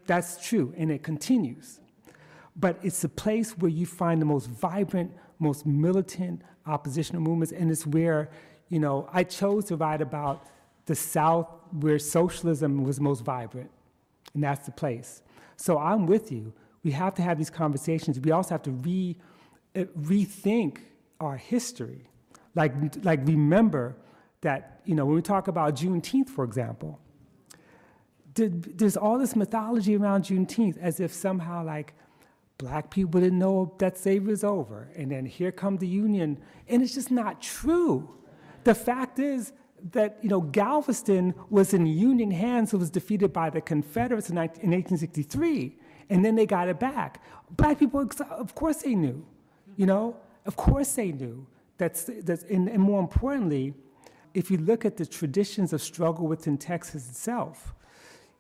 [0.05, 1.80] That's true, and it continues.
[2.55, 7.72] But it's a place where you find the most vibrant, most militant oppositional movements, and
[7.72, 8.30] it's where,
[8.70, 10.45] you know, I chose to write about
[10.86, 11.47] the South
[11.80, 13.72] where socialism was most vibrant,
[14.34, 15.22] and that's the place.
[15.58, 16.54] So I'm with you.
[16.84, 18.20] We have to have these conversations.
[18.20, 19.18] We also have to re,
[19.76, 20.80] uh, rethink
[21.20, 22.08] our history.
[22.56, 22.74] Like,
[23.06, 23.96] like remember
[24.42, 27.00] that, you know, when we talk about Juneteenth, for example,
[28.34, 31.94] there's all this mythology around Juneteenth as if somehow like
[32.58, 36.82] black people didn't know that slavery was over, and then here come the Union, and
[36.82, 38.10] it's just not true.
[38.64, 39.52] The fact is
[39.92, 44.36] that you know Galveston was in Union hands, it was defeated by the Confederates in,
[44.36, 45.76] 19, in 1863,
[46.10, 47.22] and then they got it back.
[47.52, 49.26] Black people, of course, they knew,
[49.76, 50.16] you know,
[50.46, 51.46] of course they knew.
[51.78, 53.74] That's, that's and, and more importantly,
[54.34, 57.74] if you look at the traditions of struggle within Texas itself,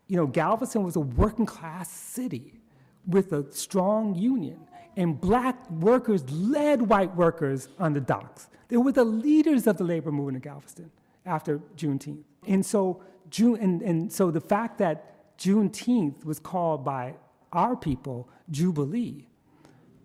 [0.07, 2.61] you know, Galveston was a working class city
[3.07, 4.59] with a strong union,
[4.95, 8.49] and black workers led white workers on the docks.
[8.67, 10.91] They were the leaders of the labor movement in Galveston.
[11.25, 12.23] After Juneteenth.
[12.47, 17.15] And so, June, and, and so the fact that Juneteenth was called by
[17.51, 19.27] our people Jubilee,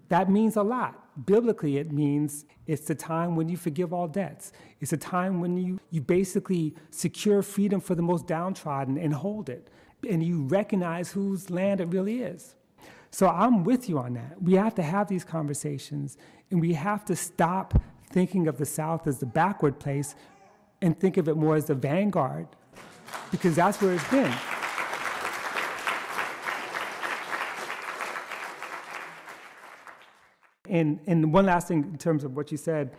[0.08, 1.02] that means a lot.
[1.26, 4.52] Biblically, it means it's the time when you forgive all debts.
[4.80, 9.48] It's a time when you, you basically secure freedom for the most downtrodden and hold
[9.48, 9.68] it.
[10.08, 12.54] And you recognize whose land it really is.
[13.10, 14.42] So I'm with you on that.
[14.42, 16.18] We have to have these conversations,
[16.50, 20.14] and we have to stop thinking of the South as the backward place
[20.83, 22.49] and think of it more as the vanguard,
[23.31, 24.33] because that's where it's been.
[30.68, 32.93] And, and one last thing in terms of what you said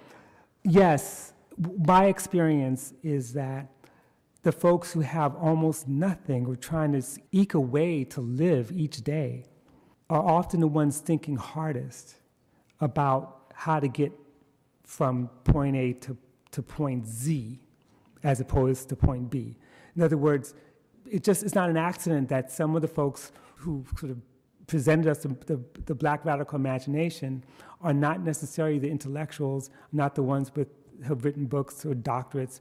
[0.63, 1.33] yes,
[1.85, 3.67] my experience is that
[4.43, 7.01] the folks who have almost nothing or trying to
[7.31, 9.45] eke a way to live each day
[10.09, 12.15] are often the ones thinking hardest
[12.79, 14.11] about how to get
[14.83, 16.17] from point A to,
[16.51, 17.59] to point Z
[18.23, 19.57] as opposed to point B.
[19.95, 20.53] In other words,
[21.09, 24.21] it just is not an accident that some of the folks who sort of
[24.67, 27.43] presented us the, the, the, black radical imagination
[27.81, 30.67] are not necessarily the intellectuals, not the ones with
[31.05, 32.59] have written books or doctorates.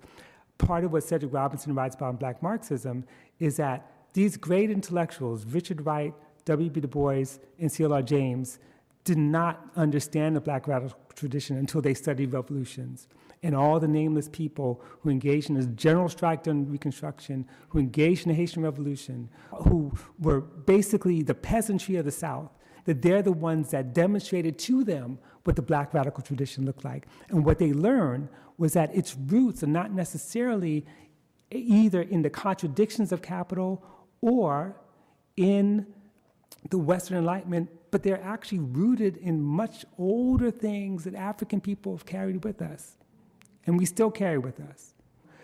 [0.59, 3.05] Part of what Cedric Robinson writes about Black Marxism
[3.39, 6.81] is that these great intellectuals, Richard Wright, W.B.
[6.81, 7.25] Du Bois,
[7.59, 8.03] and C.L.R.
[8.03, 8.59] James,
[9.05, 13.09] did not understand the black radical tradition until they studied revolutions
[13.47, 18.27] and all the nameless people who engaged in the general strike during Reconstruction, who engaged
[18.27, 19.29] in the Haitian Revolution,
[19.69, 22.51] who were basically the peasantry of the South,
[22.87, 27.07] that they're the ones that demonstrated to them what the black radical tradition looked like.
[27.29, 30.85] And what they learned was that its roots are not necessarily
[31.53, 33.85] either in the contradictions of capital
[34.23, 34.75] or
[35.37, 35.87] in
[36.71, 42.05] the Western Enlightenment, but they're actually rooted in much older things that African people have
[42.05, 42.97] carried with us
[43.67, 44.95] and we still carry with us.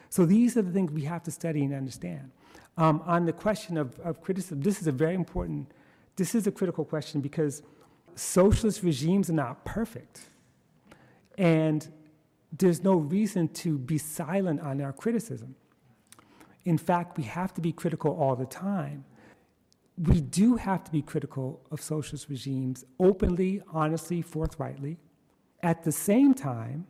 [0.08, 2.30] So these are the things we have to study and understand.
[2.76, 5.72] Um, on the question of, of criticism, this is a very important,
[6.16, 7.62] this is a critical question because
[8.14, 10.20] socialist regimes are not perfect.
[11.38, 11.86] And
[12.56, 15.54] there's no reason to be silent on our criticism.
[16.64, 19.04] In fact, we have to be critical all the time.
[19.98, 24.98] We do have to be critical of socialist regimes openly, honestly, forthrightly.
[25.62, 26.86] At the same time,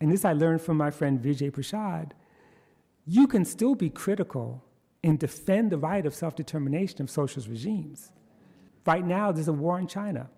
[0.00, 2.12] and this I learned from my friend Vijay Prashad,
[3.06, 4.62] you can still be critical
[5.02, 8.12] and defend the right of self determination of socialist regimes.
[8.84, 10.28] Right now, there's a war in China.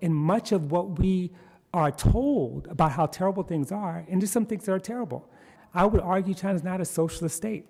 [0.00, 1.32] And much of what we
[1.74, 5.28] are told about how terrible things are, and there's some things that are terrible.
[5.74, 7.66] I would argue China's not a socialist state.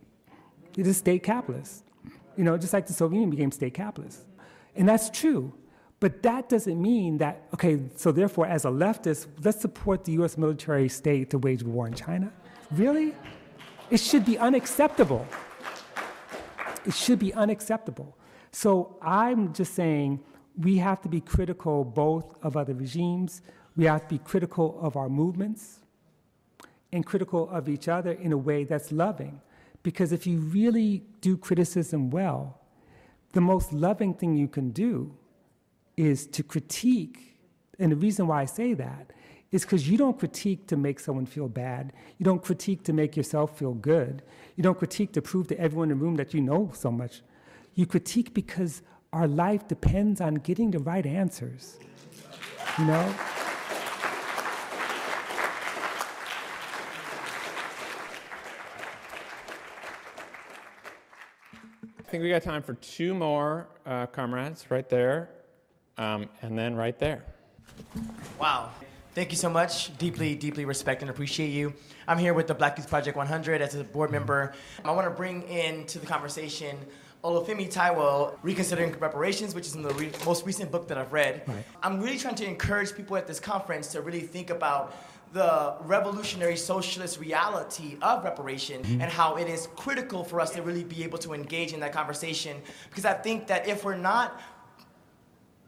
[0.77, 1.85] It is state capitalist.
[2.37, 4.25] You know, just like the Soviet Union became state capitalist.
[4.77, 5.53] And that's true.
[6.01, 10.39] But that doesn't mean that, okay, so therefore, as a leftist, let's support the US
[10.39, 12.33] military state to wage war in China?
[12.71, 13.15] Really?
[13.91, 15.27] It should be unacceptable.
[16.87, 18.17] It should be unacceptable.
[18.53, 20.21] So I'm just saying
[20.57, 23.43] we have to be critical both of other regimes,
[23.77, 25.81] we have to be critical of our movements,
[26.93, 29.41] and critical of each other in a way that's loving.
[29.83, 32.61] Because if you really do criticism well,
[33.33, 35.15] the most loving thing you can do
[35.99, 37.37] is to critique.
[37.79, 39.13] And the reason why I say that
[39.51, 41.93] is because you don't critique to make someone feel bad.
[42.19, 44.23] You don't critique to make yourself feel good.
[44.57, 47.23] You don't critique to prove to everyone in the room that you know so much.
[47.75, 48.83] You critique because
[49.13, 51.79] our life depends on getting the right answers.
[52.79, 53.15] You know?
[61.99, 65.31] I think we got time for two more uh, comrades right there.
[65.99, 67.25] Um, and then right there.
[68.39, 68.71] Wow.
[69.15, 69.97] Thank you so much.
[69.99, 71.75] Deeply, deeply respect and appreciate you.
[72.07, 74.55] I'm here with the Black Youth Project 100 as a board member.
[74.85, 76.79] I want to bring into the conversation
[77.25, 81.43] Olufemi Taiwo, Reconsidering Reparations, which is in the re- most recent book that I've read.
[81.49, 81.65] Right.
[81.83, 84.95] I'm really trying to encourage people at this conference to really think about
[85.33, 89.01] the revolutionary socialist reality of reparation mm-hmm.
[89.01, 91.93] and how it is critical for us to really be able to engage in that
[91.93, 92.57] conversation.
[92.89, 94.41] Because I think that if we're not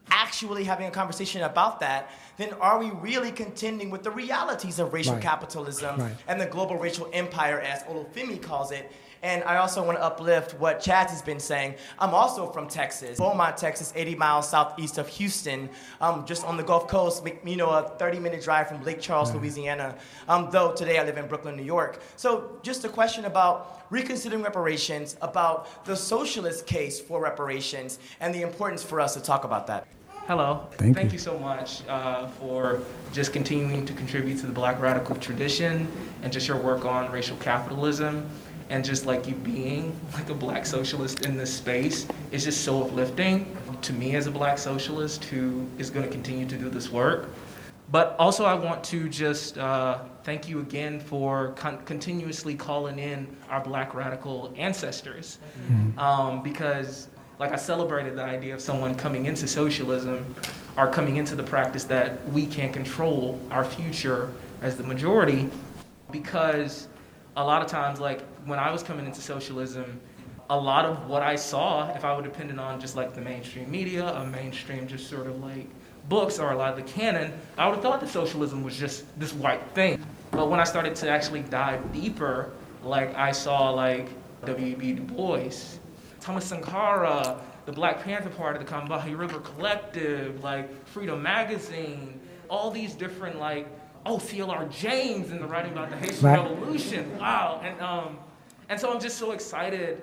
[0.09, 4.93] actually having a conversation about that, then are we really contending with the realities of
[4.93, 5.21] racial right.
[5.21, 6.15] capitalism right.
[6.27, 8.91] and the global racial empire, as Olufemi calls it?
[9.23, 11.75] And I also want to uplift what Chaz has been saying.
[11.99, 15.69] I'm also from Texas, Beaumont, Texas, 80 miles southeast of Houston,
[15.99, 19.33] um, just on the Gulf Coast, you know, a 30 minute drive from Lake Charles,
[19.33, 19.95] Louisiana,
[20.27, 22.01] um, though today I live in Brooklyn, New York.
[22.15, 28.41] So, just a question about reconsidering reparations, about the socialist case for reparations, and the
[28.41, 29.87] importance for us to talk about that.
[30.27, 30.67] Hello.
[30.77, 31.09] Thank you.
[31.09, 35.91] you so much uh, for just continuing to contribute to the Black radical tradition
[36.21, 38.29] and just your work on racial capitalism
[38.71, 42.83] and just like you being like a Black socialist in this space is just so
[42.83, 43.45] uplifting
[43.81, 47.29] to me as a Black socialist who is going to continue to do this work.
[47.91, 53.27] But also, I want to just uh, thank you again for con- continuously calling in
[53.49, 55.39] our Black radical ancestors,
[55.97, 57.09] um, because
[57.39, 60.33] like I celebrated the idea of someone coming into socialism
[60.77, 65.49] or coming into the practice that we can control our future as the majority,
[66.11, 66.87] because
[67.35, 69.99] a lot of times, like when I was coming into socialism,
[70.49, 73.69] a lot of what I saw, if I were dependent on just like the mainstream
[73.71, 75.67] media, a mainstream just sort of like
[76.09, 79.05] books or a lot of the canon, I would have thought that socialism was just
[79.19, 80.03] this white thing.
[80.31, 82.51] But when I started to actually dive deeper,
[82.83, 84.07] like I saw like
[84.45, 84.93] W.E.B.
[84.93, 85.51] Du Bois,
[86.19, 92.19] Thomas Sankara, the Black Panther Party, the Combahee River Collective, like Freedom Magazine,
[92.49, 93.67] all these different like,
[94.05, 94.65] oh, C.L.R.
[94.65, 96.39] James in the writing about the Haitian Right.
[96.49, 97.17] Revolution.
[97.19, 97.61] Wow.
[97.63, 98.17] And um,
[98.71, 100.01] and so I'm just so excited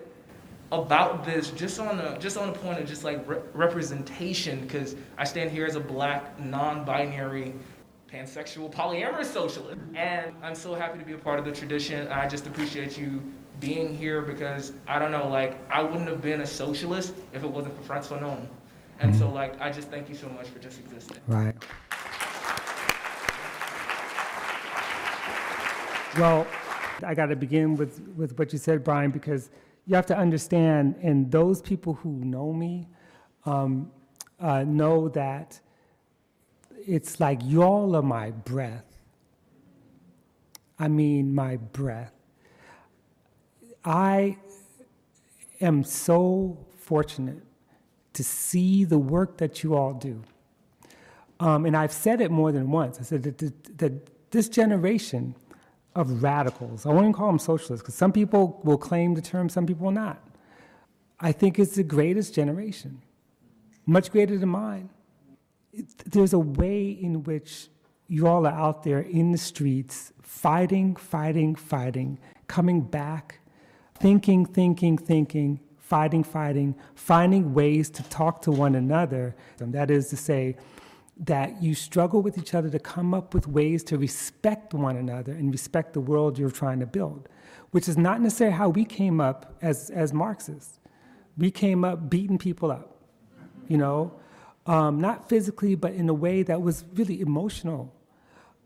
[0.71, 4.95] about this just on a just on a point of just like re- representation because
[5.17, 7.55] I stand here as a black non-binary
[8.13, 9.81] pansexual polyamorous socialist.
[9.95, 12.09] And I'm so happy to be a part of the tradition.
[12.09, 13.23] I just appreciate you
[13.59, 17.51] being here because I don't know like I wouldn't have been a socialist if it
[17.51, 18.47] wasn't for Frantz Fanon
[19.01, 19.35] and so mm-hmm.
[19.35, 21.17] like I just thank you so much for just existing.
[21.27, 21.55] Right.
[26.19, 26.47] Well,
[27.05, 29.51] I got to begin with, with what you said, Brian, because
[29.87, 32.89] you have to understand, and those people who know me
[33.47, 33.91] um,
[34.41, 35.59] uh, know that
[36.87, 38.85] it's like y'all are my breath.
[40.79, 42.13] I mean, my breath.
[43.85, 44.37] I
[45.61, 47.43] am so fortunate
[48.13, 50.23] to see the work that you all do.
[51.41, 52.99] Um, and I've said it more than once.
[52.99, 55.35] I said that, that, that this generation
[55.95, 59.49] of radicals, I won't even call them socialists, because some people will claim the term,
[59.49, 60.23] some people will not.
[61.21, 63.03] I think it's the greatest generation,
[63.87, 64.91] much greater than mine.
[65.73, 67.69] It, there's a way in which
[68.07, 73.41] you all are out there in the streets, fighting, fighting, fighting, coming back,
[73.99, 79.35] thinking, thinking, thinking, fighting, fighting, finding ways to talk to one another.
[79.59, 80.57] And that is to say,
[81.19, 85.33] that you struggle with each other to come up with ways to respect one another
[85.33, 87.29] and respect the world you're trying to build,
[87.73, 90.79] which is not necessarily how we came up as, as Marxists.
[91.37, 92.97] We came up beating people up,
[93.67, 94.13] you know,
[94.67, 97.95] um, not physically, but in a way that was really emotional.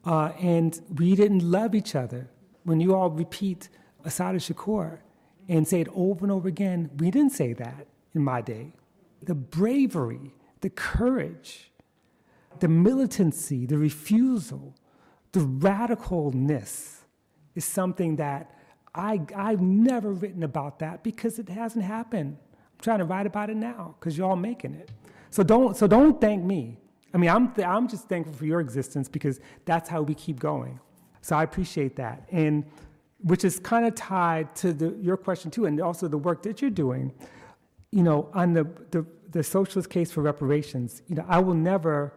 [0.04, 2.28] Uh, and we didn't love each other.
[2.64, 3.68] When you all repeat
[4.04, 4.98] Assata Shakur
[5.48, 8.72] and say it over and over again, we didn't say that in my day.
[9.22, 11.71] The bravery, the courage,
[12.60, 14.74] the militancy, the refusal,
[15.32, 16.98] the radicalness
[17.54, 18.54] is something that
[18.94, 22.36] I, I've never written about that because it hasn't happened.
[22.52, 24.90] I'm trying to write about it now because you're all making it.
[25.30, 26.76] So don't, so don't thank me.
[27.14, 30.38] I mean, I'm, th- I'm just thankful for your existence because that's how we keep
[30.38, 30.78] going.
[31.22, 32.26] So I appreciate that.
[32.30, 32.64] And
[33.22, 36.60] which is kind of tied to the, your question too, and also the work that
[36.60, 37.12] you're doing.
[37.90, 42.12] You know, on the, the, the socialist case for reparations, you know, I will never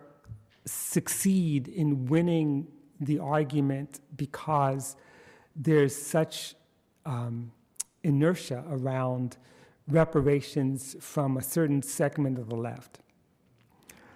[0.66, 2.68] succeed in winning
[3.00, 4.96] the argument because
[5.56, 6.56] there's such
[7.06, 7.52] um,
[8.04, 9.38] inertia around
[9.88, 13.00] reparations from a certain segment of the left.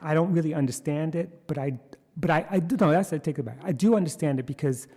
[0.02, 1.80] I don't really understand it, but I,
[2.18, 3.60] but I, I know that's I take it back.
[3.64, 4.88] I do understand it because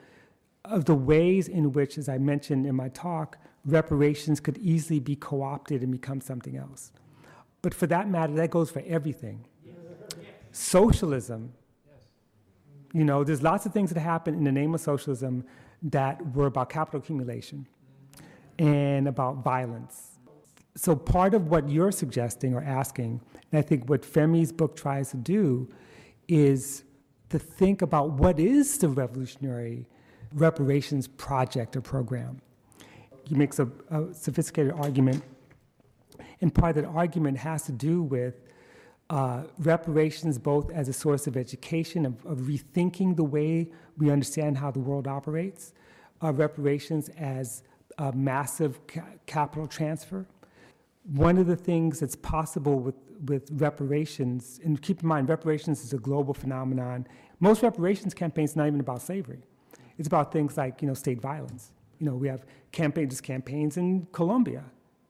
[0.65, 5.17] of the ways in which, as I mentioned in my talk, reparations could easily be
[5.17, 6.93] co-opted and become something else.
[7.63, 9.47] But for that matter, that goes for everything.
[10.53, 11.53] Socialism,
[12.93, 15.45] you know, there's lots of things that happen in the name of socialism
[15.83, 17.67] that were about capital accumulation
[18.59, 20.19] and about violence.
[20.77, 25.11] So part of what you're suggesting or asking, and I think what Femi's book tries
[25.11, 25.69] to do,
[26.29, 26.85] is
[27.31, 29.87] to think about what is the revolutionary
[30.35, 32.41] reparations project or program.
[33.25, 35.23] He makes a, a sophisticated argument,
[36.41, 38.41] and part of that argument has to do with
[39.11, 44.57] uh, reparations both as a source of education, of, of rethinking the way we understand
[44.59, 45.75] how the world operates,
[46.23, 47.63] uh, reparations as
[47.99, 50.27] a massive ca- capital transfer.
[51.05, 52.95] One of the things that's possible with,
[53.27, 57.07] with reparations, and keep in mind, reparations is a global phenomenon.
[57.41, 59.43] Most reparations campaigns not even about slavery.
[59.99, 61.73] It's about things like, you know, state violence.
[61.99, 64.65] You know, we have campaigns, campaigns in Colombia,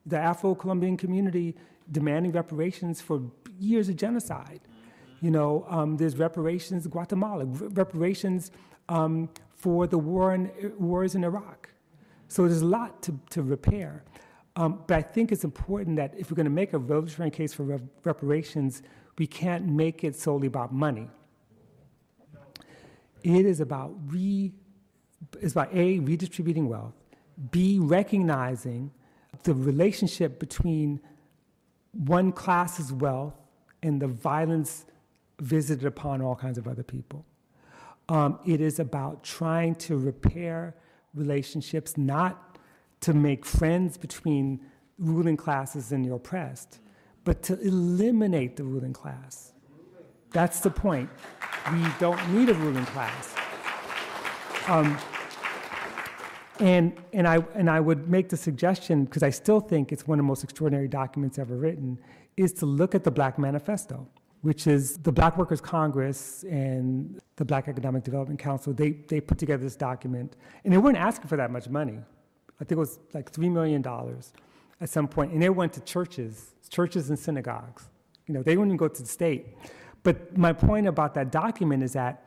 [0.05, 1.55] the Afro-Colombian community
[1.91, 3.21] demanding reparations for
[3.63, 4.61] years of genocide.
[5.21, 8.51] You know, um, there's reparations in Guatemala, reparations
[8.89, 11.69] um, for the war in, wars in Iraq.
[12.27, 14.03] So there's a lot to, to repair.
[14.55, 17.53] Um, but I think it's important that if we're going to make a revolutionary case
[17.53, 18.83] for reparations,
[19.17, 21.09] we can't make it solely about money.
[23.23, 24.51] It is about re,
[25.39, 26.93] it's about A, redistributing wealth,
[27.51, 28.91] B, recognizing
[29.43, 30.99] the relationship between
[31.93, 33.35] one class's wealth
[33.83, 34.85] and the violence
[35.39, 37.25] visited upon all kinds of other people.
[38.09, 40.75] Um, it is about trying to repair
[41.13, 42.57] relationships, not
[43.01, 44.59] to make friends between
[44.97, 46.79] ruling classes and the oppressed,
[47.23, 49.53] but to eliminate the ruling class.
[50.31, 51.09] That's the point.
[51.71, 53.35] We don't need a ruling class.
[54.67, 54.97] Um,
[56.59, 60.19] and, and, I, and I would make the suggestion, because I still think it's one
[60.19, 61.99] of the most extraordinary documents ever written,
[62.37, 64.07] is to look at the Black Manifesto,
[64.41, 68.73] which is the Black Workers Congress and the Black Economic Development Council.
[68.73, 71.99] They, they put together this document, and they weren't asking for that much money.
[72.59, 73.85] I think it was like $3 million
[74.81, 77.89] at some point, and they went to churches, churches and synagogues.
[78.27, 79.47] You know, they wouldn't even go to the state.
[80.03, 82.25] But my point about that document is that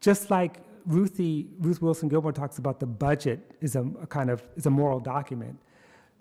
[0.00, 4.42] just like Ruthie, Ruth Wilson Gilmore talks about the budget is a, a kind of
[4.56, 5.58] is a moral document.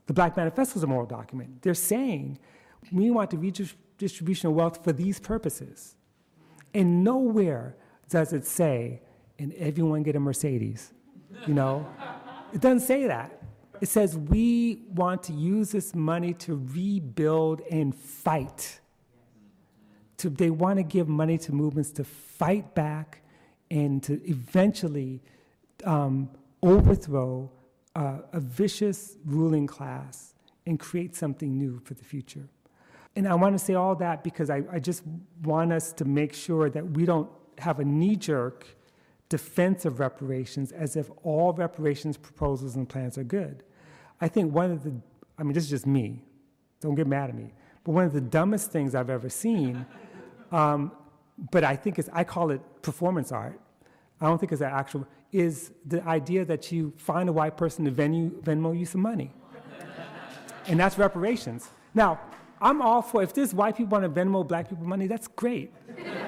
[0.06, 1.62] The Black Manifesto is a moral document.
[1.62, 2.38] They're saying
[2.92, 5.96] we want the redistribution of wealth for these purposes.
[6.74, 7.76] And nowhere
[8.10, 9.02] does it say,
[9.40, 10.94] and everyone get a Mercedes.
[11.48, 11.88] You know?
[12.54, 13.42] it doesn't say that.
[13.82, 18.80] It says we want to use this money to rebuild and fight.
[20.18, 23.24] To, they want to give money to movements to fight back
[23.72, 25.24] and to eventually
[25.84, 26.30] um,
[26.62, 27.52] overthrow
[27.96, 30.36] uh, a vicious ruling class
[30.68, 32.48] and create something new for the future.
[33.16, 35.04] And I want to say all that because I, I just
[35.44, 38.66] want us to make sure that we don't have a knee jerk
[39.30, 43.64] defense of reparations as if all reparations proposals and plans are good.
[44.20, 44.94] I think one of the,
[45.38, 46.24] I mean, this is just me,
[46.80, 47.54] don't get mad at me,
[47.84, 49.86] but one of the dumbest things I've ever seen
[50.52, 50.92] um,
[51.50, 53.60] but I think it's, I call it performance art.
[54.20, 57.86] I don't think it's that actual, is the idea that you find a white person
[57.86, 59.32] to Venmo, Venmo you some money.
[60.68, 61.70] and that's reparations.
[61.94, 62.20] Now,
[62.62, 65.74] I'm all for, if there's white people want to Venmo black people money, that's great.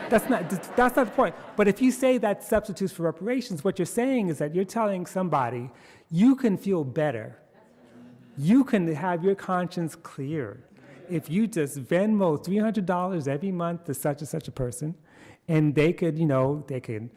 [0.10, 1.36] That's not, that's not the point.
[1.56, 5.06] But if you say that substitutes for reparations, what you're saying is that you're telling
[5.06, 5.70] somebody,
[6.10, 7.38] you can feel better.
[8.38, 10.64] You can have your conscience cleared
[11.10, 14.96] if you just Venmo $300 every month to such and such a person,
[15.48, 17.10] and they could, you know, they could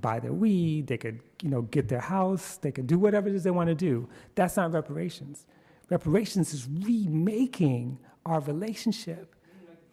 [0.00, 3.34] buy their weed, they could, you know, get their house, they could do whatever it
[3.34, 4.08] is they want to do.
[4.34, 5.46] That's not reparations.
[5.90, 9.34] Reparations is remaking our relationship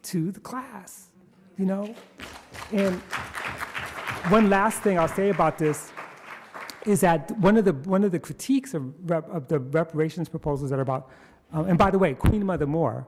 [0.04, 1.10] to the class,
[1.58, 1.96] you know?
[2.72, 2.96] And
[4.30, 5.92] one last thing I'll say about this
[6.86, 10.70] is that one of the, one of the critiques of, rep, of the reparations proposals
[10.70, 11.10] that are about
[11.54, 13.08] um, and by the way, Queen Mother Moore,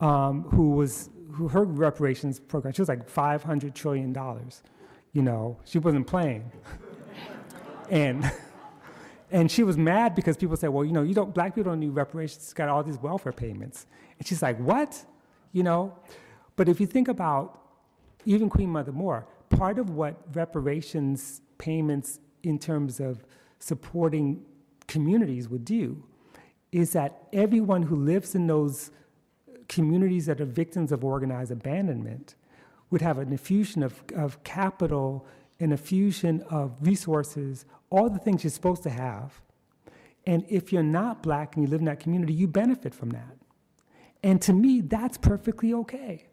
[0.00, 4.62] um, who was who her reparations program, she was like 500 trillion dollars.
[5.12, 6.50] You know, she wasn't playing.
[7.90, 8.30] and
[9.30, 11.80] and she was mad because people said, well, you know, you don't black people don't
[11.80, 12.44] need reparations.
[12.44, 13.86] It's got all these welfare payments.
[14.22, 15.04] And she's like, what?
[15.50, 15.98] You know,
[16.54, 17.60] but if you think about
[18.24, 23.24] even Queen Mother Moore, part of what reparations payments in terms of
[23.58, 24.44] supporting
[24.86, 26.04] communities would do
[26.70, 28.92] is that everyone who lives in those
[29.68, 32.36] communities that are victims of organized abandonment
[32.90, 35.26] would have an infusion of, of capital,
[35.58, 39.42] an infusion of resources, all the things you're supposed to have.
[40.28, 43.41] And if you're not black and you live in that community, you benefit from that.
[44.22, 46.26] And to me, that's perfectly okay.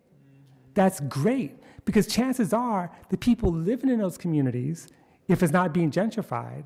[0.73, 4.87] That's great because chances are the people living in those communities,
[5.27, 6.65] if it's not being gentrified,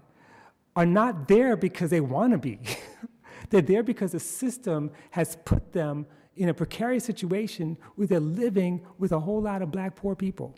[0.76, 2.60] are not there because they want to be.
[3.50, 8.86] They're there because the system has put them in a precarious situation where they're living
[8.98, 10.56] with a whole lot of black poor people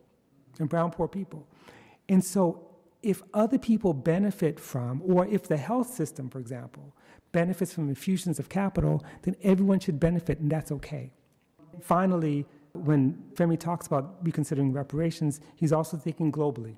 [0.60, 1.48] and brown poor people.
[2.08, 2.70] And so,
[3.04, 6.96] if other people benefit from, or if the health system, for example,
[7.36, 11.12] benefits from infusions of capital, then everyone should benefit, and that's okay.
[11.82, 16.78] Finally, when Femi talks about reconsidering reparations, he's also thinking globally.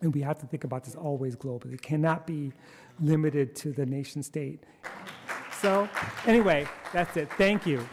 [0.00, 1.74] And we have to think about this always globally.
[1.74, 2.54] It cannot be
[2.98, 4.64] limited to the nation state.
[5.60, 5.86] So,
[6.26, 7.28] anyway, that's it.
[7.34, 7.86] Thank you.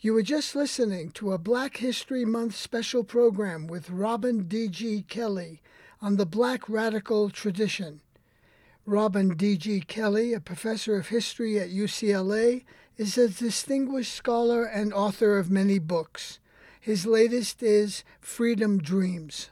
[0.00, 5.06] You were just listening to a Black History Month special program with Robin D.G.
[5.08, 5.60] Kelley
[6.00, 8.00] on the Black radical tradition.
[8.86, 9.82] Robin D.G.
[9.82, 12.64] Kelley, a professor of history at UCLA,
[12.96, 16.38] is a distinguished scholar and author of many books.
[16.80, 19.50] His latest is Freedom Dreams.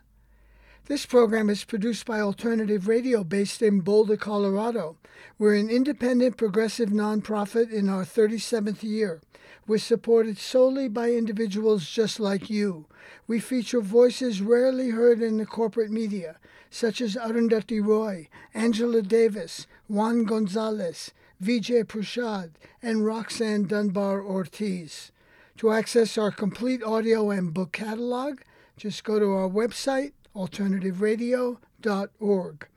[0.87, 4.97] This program is produced by Alternative Radio based in Boulder, Colorado.
[5.37, 9.21] We're an independent progressive nonprofit in our 37th year.
[9.67, 12.87] We're supported solely by individuals just like you.
[13.27, 16.37] We feature voices rarely heard in the corporate media,
[16.71, 21.11] such as Arundhati Roy, Angela Davis, Juan Gonzalez,
[21.43, 22.51] Vijay Prashad,
[22.83, 25.11] and Roxanne Dunbar Ortiz.
[25.59, 28.41] To access our complete audio and book catalog,
[28.77, 32.69] just go to our website, alternativeradio.org.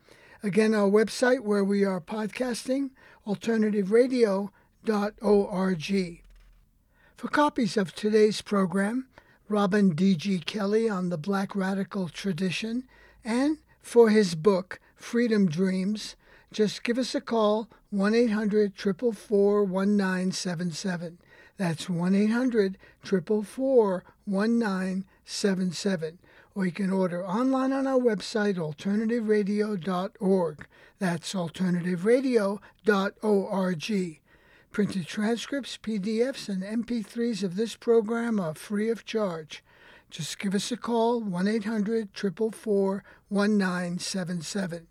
[0.42, 2.92] Again, our website where we are podcasting,
[3.28, 6.24] alternativeradio.org.
[7.18, 9.09] For copies of today's program,
[9.50, 10.40] Robin D.G.
[10.46, 12.84] Kelley on the Black Radical Tradition,
[13.26, 16.16] and for his book, Freedom Dreams,
[16.54, 21.18] just give us a call 1 800 444 1977.
[21.58, 26.20] That's 1 800 444 1977.
[26.54, 30.68] Or you can order online on our website, alternativeradio.org.
[31.00, 34.20] That's alternativeradio.org.
[34.72, 39.64] Printed transcripts, PDFs, and MP3s of this program are free of charge.
[40.12, 44.88] Just give us a call, 1 800 444 1977.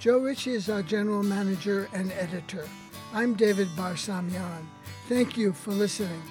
[0.00, 2.66] Joe Richey is our general manager and editor.
[3.14, 4.66] I'm David Barsamian.
[5.08, 6.22] Thank you for listening.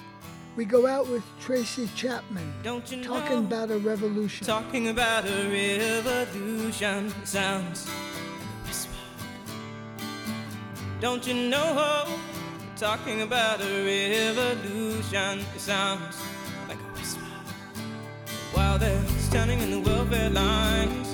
[0.54, 3.46] We go out with Tracy Chapman, Don't you talking know?
[3.46, 4.46] about a revolution.
[4.46, 7.86] Talking about a revolution sounds
[8.66, 8.92] whisper.
[11.00, 12.06] Don't you know?
[12.76, 16.20] Talking about a revolution it sounds
[16.68, 17.22] like a whisper.
[18.52, 21.08] While they're standing in the welfare lines,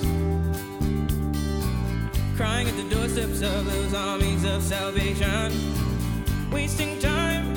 [2.35, 5.53] crying at the doorsteps of those armies of salvation,
[6.51, 7.55] wasting time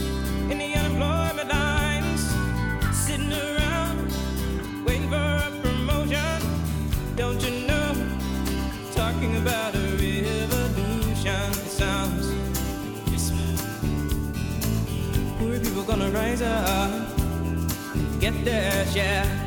[0.53, 2.31] in the unemployment lines,
[2.97, 4.13] sitting around
[4.87, 6.41] waiting for a promotion.
[7.17, 7.93] Don't you know?
[8.95, 9.86] Talking about a
[15.87, 16.91] gonna rise up,
[18.19, 19.46] get their share.